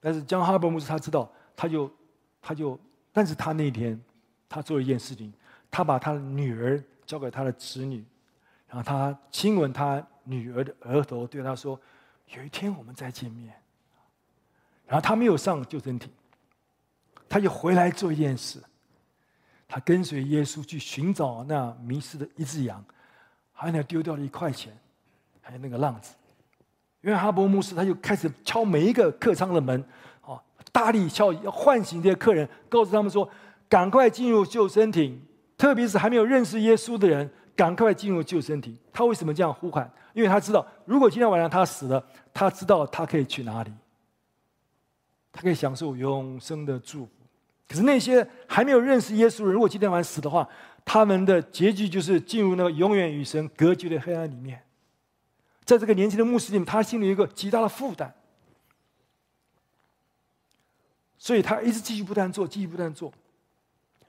[0.00, 1.88] 但是江哈伯牧师他知道，他就。
[2.40, 2.78] 他就，
[3.12, 4.00] 但是他那天，
[4.48, 5.32] 他做了一件事情，
[5.70, 8.04] 他把他的女儿交给他的侄女，
[8.68, 11.78] 然后他亲吻他女儿的额头，对他说
[12.34, 13.52] ：“有一天我们再见面。”
[14.86, 16.10] 然后他没有上救生艇，
[17.28, 18.62] 他就回来做一件事，
[19.66, 22.82] 他跟随耶稣去寻找那迷失的一只羊，
[23.52, 24.74] 还有丢掉了一块钱，
[25.42, 26.14] 还有那个浪子。
[27.00, 29.84] 因为哈伯牧师，他就开始敲每一个客舱的门。
[30.78, 33.28] 大力敲，要唤醒这些客人，告诉他们说
[33.68, 35.20] ：“赶快进入救生艇，
[35.56, 39.90] 特别是还没有认识耶稣的人，赶快进入救生艇。”他为什么这样呼喊？
[40.12, 43.72] 因为他知道，如果今天晚上他死了，他知道他可以去哪里，
[45.32, 47.10] 他可以享受永生的祝福。
[47.68, 50.48] 可是那些还没有认识耶稣的人，如果今天晚上死的话，
[50.84, 54.62] 他们的结局就是进入那个永远与神隔绝的黑暗里面。
[55.64, 58.14] 在这个年轻的牧师里面，他心里有一个极大的负担。
[61.18, 63.12] 所以他一直继续不断做，继续不断做。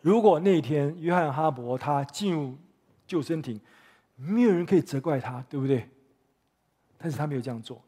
[0.02, 2.56] 如果那天约翰哈伯他进入
[3.06, 3.60] 救生艇，
[4.16, 5.90] 没有人可以责怪他，对不对？
[6.98, 7.82] 但是他没有这样做。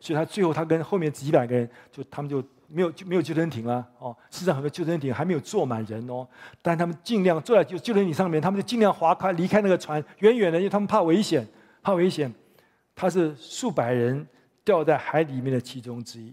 [0.00, 4.16] 所以他最后他跟后面几百个人，就他们就没有就没有救生艇了哦。
[4.30, 6.26] 世上很多救生艇还没有坐满人哦，
[6.62, 11.46] 但他们尽量坐在救救生艇上面，他们就尽量划开离开那个船远远的，因为他们怕危险，
[11.82, 12.32] 怕危险。
[12.94, 14.26] 他是数百人
[14.64, 16.32] 掉在海里面的其中之一。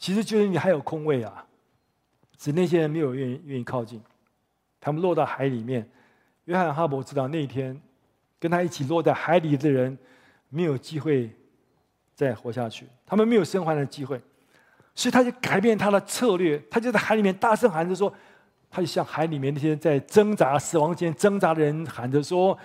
[0.00, 1.46] 其实就是你还有空位啊，
[2.36, 4.02] 只那些人没有愿意愿意靠近，
[4.80, 5.88] 他们落到海里面。
[6.46, 7.80] 约翰哈伯知道那一天。
[8.42, 9.98] 跟他一起落在海里的人，
[10.48, 11.30] 没有机会
[12.14, 14.18] 再活下去，他们没有生还的机会，
[14.94, 18.10] 所以他就改变他的策略，他就在海里面大声喊着说，
[18.70, 22.58] 他就向海里面那些在挣扎、死亡间挣扎的人喊着说：“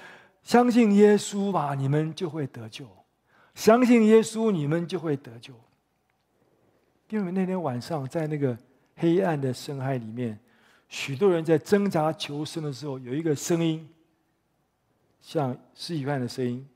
[0.44, 2.86] 相信耶稣吧，你们就会得救；
[3.54, 5.54] 相信耶稣，你们就会得救。”
[7.10, 8.58] 因为那天晚上在那个
[8.96, 10.40] 黑暗的深海里面，
[10.90, 13.88] 许多人在挣扎求生的时候，有一个声音。
[15.22, 16.68] 像司提反的声音，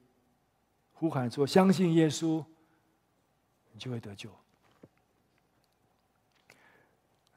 [0.94, 2.44] 呼喊说：“相信耶稣，
[3.72, 4.28] 你就会得救。”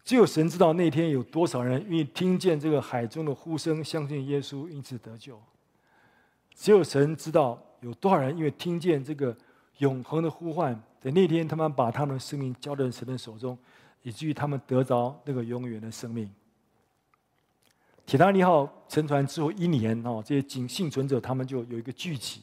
[0.03, 5.38] 只有神知道那天有多少人愿意听见这个海中的呼声，相信耶稣，因此得救。
[6.55, 9.36] 只有神知道有多少人因为听见这个
[9.78, 13.59] 永恒的呼唤，在那天他们把他们的生命交在神的手中，
[14.03, 16.30] 以至于他们得着那个永远的生命。
[18.07, 22.42] 铁达尼号沉船之后一年哦，这些仅幸存者他们就有一个聚集，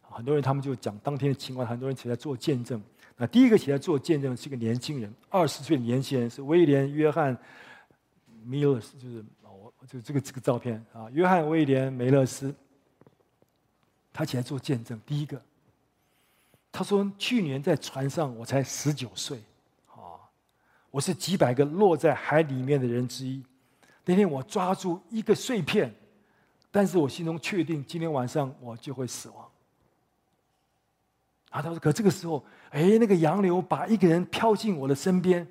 [0.00, 2.82] 很多人他们就讲当天的情况，很多人起来做见证。
[3.16, 7.36] 那第一个起来做见证是个年轻人，二十岁的年轻人是威廉·约翰·
[8.44, 12.52] 米勒斯，就是哦，就这个这个照片啊，约翰·威廉·梅勒斯，
[14.12, 15.00] 他起来做见证。
[15.04, 15.40] 第一个，
[16.72, 19.38] 他说去年在船上我才十九岁，
[19.90, 20.16] 啊，
[20.90, 23.44] 我是几百个落在海里面的人之一。
[24.06, 25.94] 那天我抓住一个碎片，
[26.70, 29.46] 但是我心中确定今天晚上我就会死亡。
[31.50, 35.46] 啊，他说：“可这个时候，哎，那个洋流把一个人飘进我的身边，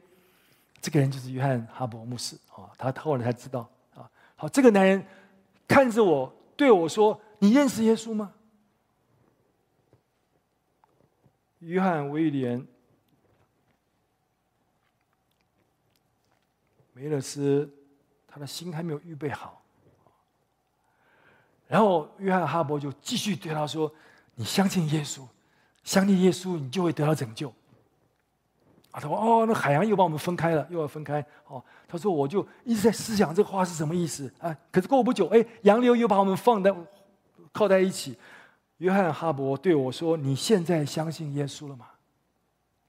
[0.82, 2.66] 这个人就是约翰哈伯牧师啊。
[2.76, 4.10] 他后来才知道啊。
[4.36, 5.06] 好，这个男人
[5.68, 8.34] 看着我，对我说：‘你认识耶稣吗？’
[11.62, 12.68] 约翰威廉
[16.94, 17.70] 梅勒斯。”
[18.34, 19.62] 他的心还没有预备好，
[21.68, 23.94] 然后约翰哈伯就继续对他说
[24.36, 25.28] ：“你相信耶稣，
[25.84, 27.54] 相信耶稣，你就会得到拯救。”，
[28.90, 34.58] 他说：“哦，那海洋又把我们分开了，又要分开。”哦，他说：“我就一直在思想这话是什么意思啊？
[34.72, 36.74] 可是过不久，哎，洋流又把我们放在
[37.52, 38.18] 靠在一起。”
[38.82, 41.88] 约翰哈伯对我说：“你现在相信耶稣了吗？”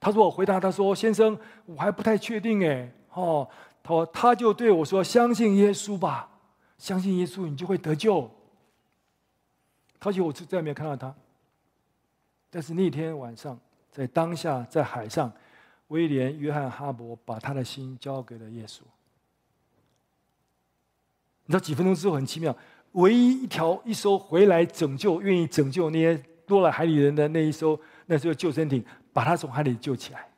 [0.00, 3.46] 他说：“我回答他说，先生，我还不太确定。”哎，哦。
[3.82, 6.30] 他：“他就对我说，相信耶稣吧，
[6.78, 8.30] 相信耶稣，你就会得救。”
[10.00, 11.14] 他就我在没有看到他，
[12.48, 13.58] 但是那天晚上，
[13.90, 15.30] 在当下，在海上，
[15.88, 18.80] 威廉·约翰·哈伯把他的心交给了耶稣。
[21.44, 22.56] 你知道，几分钟之后很奇妙，
[22.92, 30.28] 唯一一条一艘回来拯救、愿意拯救那些落了海里人的那一艘，那艘救生艇，把他从海里救起来。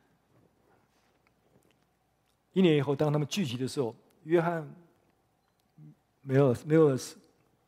[2.53, 3.93] 一年以后，当他们聚集的时候，
[4.23, 4.65] 约翰
[6.21, 7.17] 梅尔梅尔斯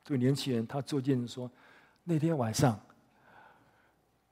[0.06, 1.52] 这个年轻人，他做见证说
[2.06, 2.80] ：“那天晚上，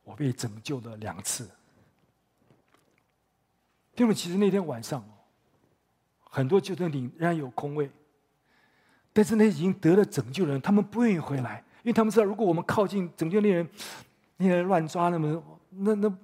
[0.03, 1.49] 我被拯救了两次。”
[3.97, 5.03] 因为其实那天晚上，
[6.22, 7.91] 很多救生艇仍然有空位，
[9.16, 13.70] 但是那已经得了拯救的人，他们不愿意回来，因为他们知道，如果我们靠近拯救那些人，
[14.36, 16.18] 那些人乱抓，那么那那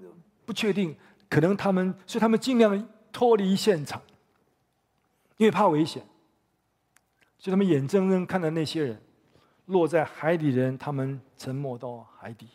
[0.46, 0.94] 不确定，
[1.30, 4.02] 可能他们，所以他们尽量脱离现场。
[5.38, 6.04] 因为怕危险，
[7.39, 9.02] 所以他们眼睁睁看着那些人
[9.68, 12.50] 落在海底的人，他们沉没到海底。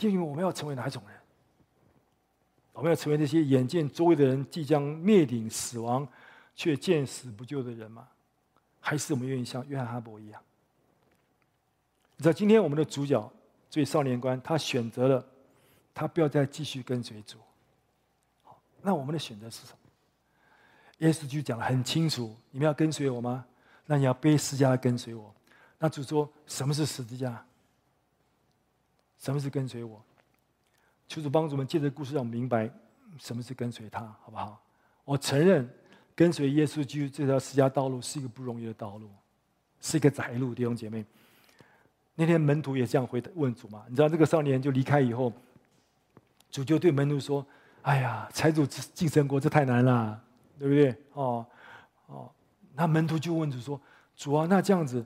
[0.00, 1.16] 因为我们要成为哪一种人？
[2.74, 6.06] 我们要成为那些眼见周围的人即将灭顶死亡，
[6.54, 8.06] 却见死不救的人吗？
[8.86, 10.40] 还是我们愿意像约翰哈伯一样？
[12.16, 13.32] 你知道，今天我们的主角
[13.68, 15.26] 这位少年官，他选择了
[15.92, 17.36] 他不要再继续跟随主。
[18.44, 19.78] 好，那我们的选择是什么？
[20.98, 23.44] 耶稣就讲得很清楚：你们要跟随我吗？
[23.86, 25.34] 那你要背十字架跟随我。
[25.80, 27.44] 那主说：什么是十字架？
[29.18, 30.00] 什么是跟随我？
[31.08, 32.70] 求主帮助我们借着故事让我们明白
[33.18, 34.62] 什么是跟随他，好不好？
[35.04, 35.68] 我承认
[36.16, 39.08] 跟随耶稣基督这条十字架道路是一个不容易的道路，
[39.80, 40.54] 是一个窄路。
[40.54, 41.04] 弟兄姐妹，
[42.14, 43.84] 那天门徒也这样回答问主嘛？
[43.88, 45.30] 你知道这个少年就离开以后，
[46.50, 47.46] 主就对门徒说
[47.82, 50.20] ：“哎呀，财主进神国这太难了。”
[50.58, 50.96] 对不对？
[51.12, 51.46] 哦，
[52.06, 52.32] 哦，
[52.74, 53.78] 那门徒就问主说
[54.16, 55.04] ：“主啊，那这样子，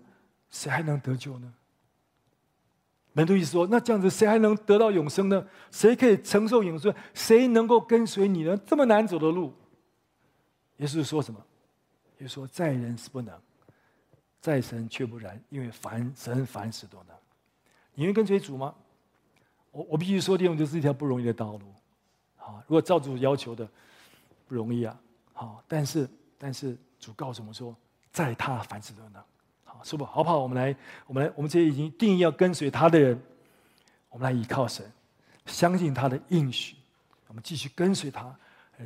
[0.49, 1.53] 谁还能得救呢？”
[3.13, 5.45] 门徒意思说：“那这样子，谁还能得到永生呢？
[5.73, 6.95] 谁可以承受永生？
[7.13, 8.57] 谁能够跟随你呢？
[8.59, 9.53] 这么难走的路。”
[10.81, 11.41] 耶稣说什么？
[12.19, 13.39] 耶稣说：“在人是不能，
[14.41, 17.17] 在神却不然，因为凡神凡事都能。”
[17.95, 18.75] 你愿跟随主吗？
[19.71, 21.61] 我我必须说，弟兄，这是一条不容易的道路。
[22.37, 23.69] 好，如果照主要求的，
[24.47, 24.99] 不容易啊。
[25.33, 27.75] 好，但是但是主告诉我们说，
[28.11, 29.23] 在他凡事都能。
[29.65, 30.39] 好是不，好不好？
[30.39, 30.77] 我们来，
[31.07, 33.21] 我们来，我们这些已经定义要跟随他的人，
[34.09, 34.91] 我们来依靠神，
[35.47, 36.77] 相信他的应许，
[37.29, 38.35] 我们继续跟随他，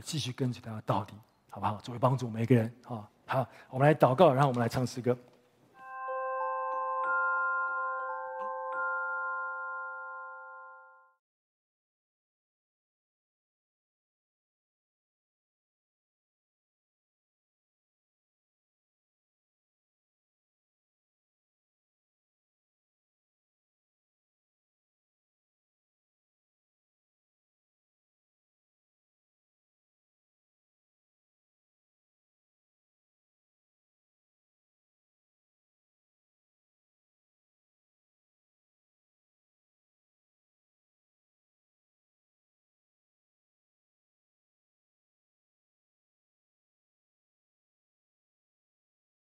[0.02, 1.14] 继续跟随他到底，
[1.54, 1.76] 好不好？
[1.76, 5.16] 作为帮助每个人啊，好，我们来祷告，然后我们来唱诗歌。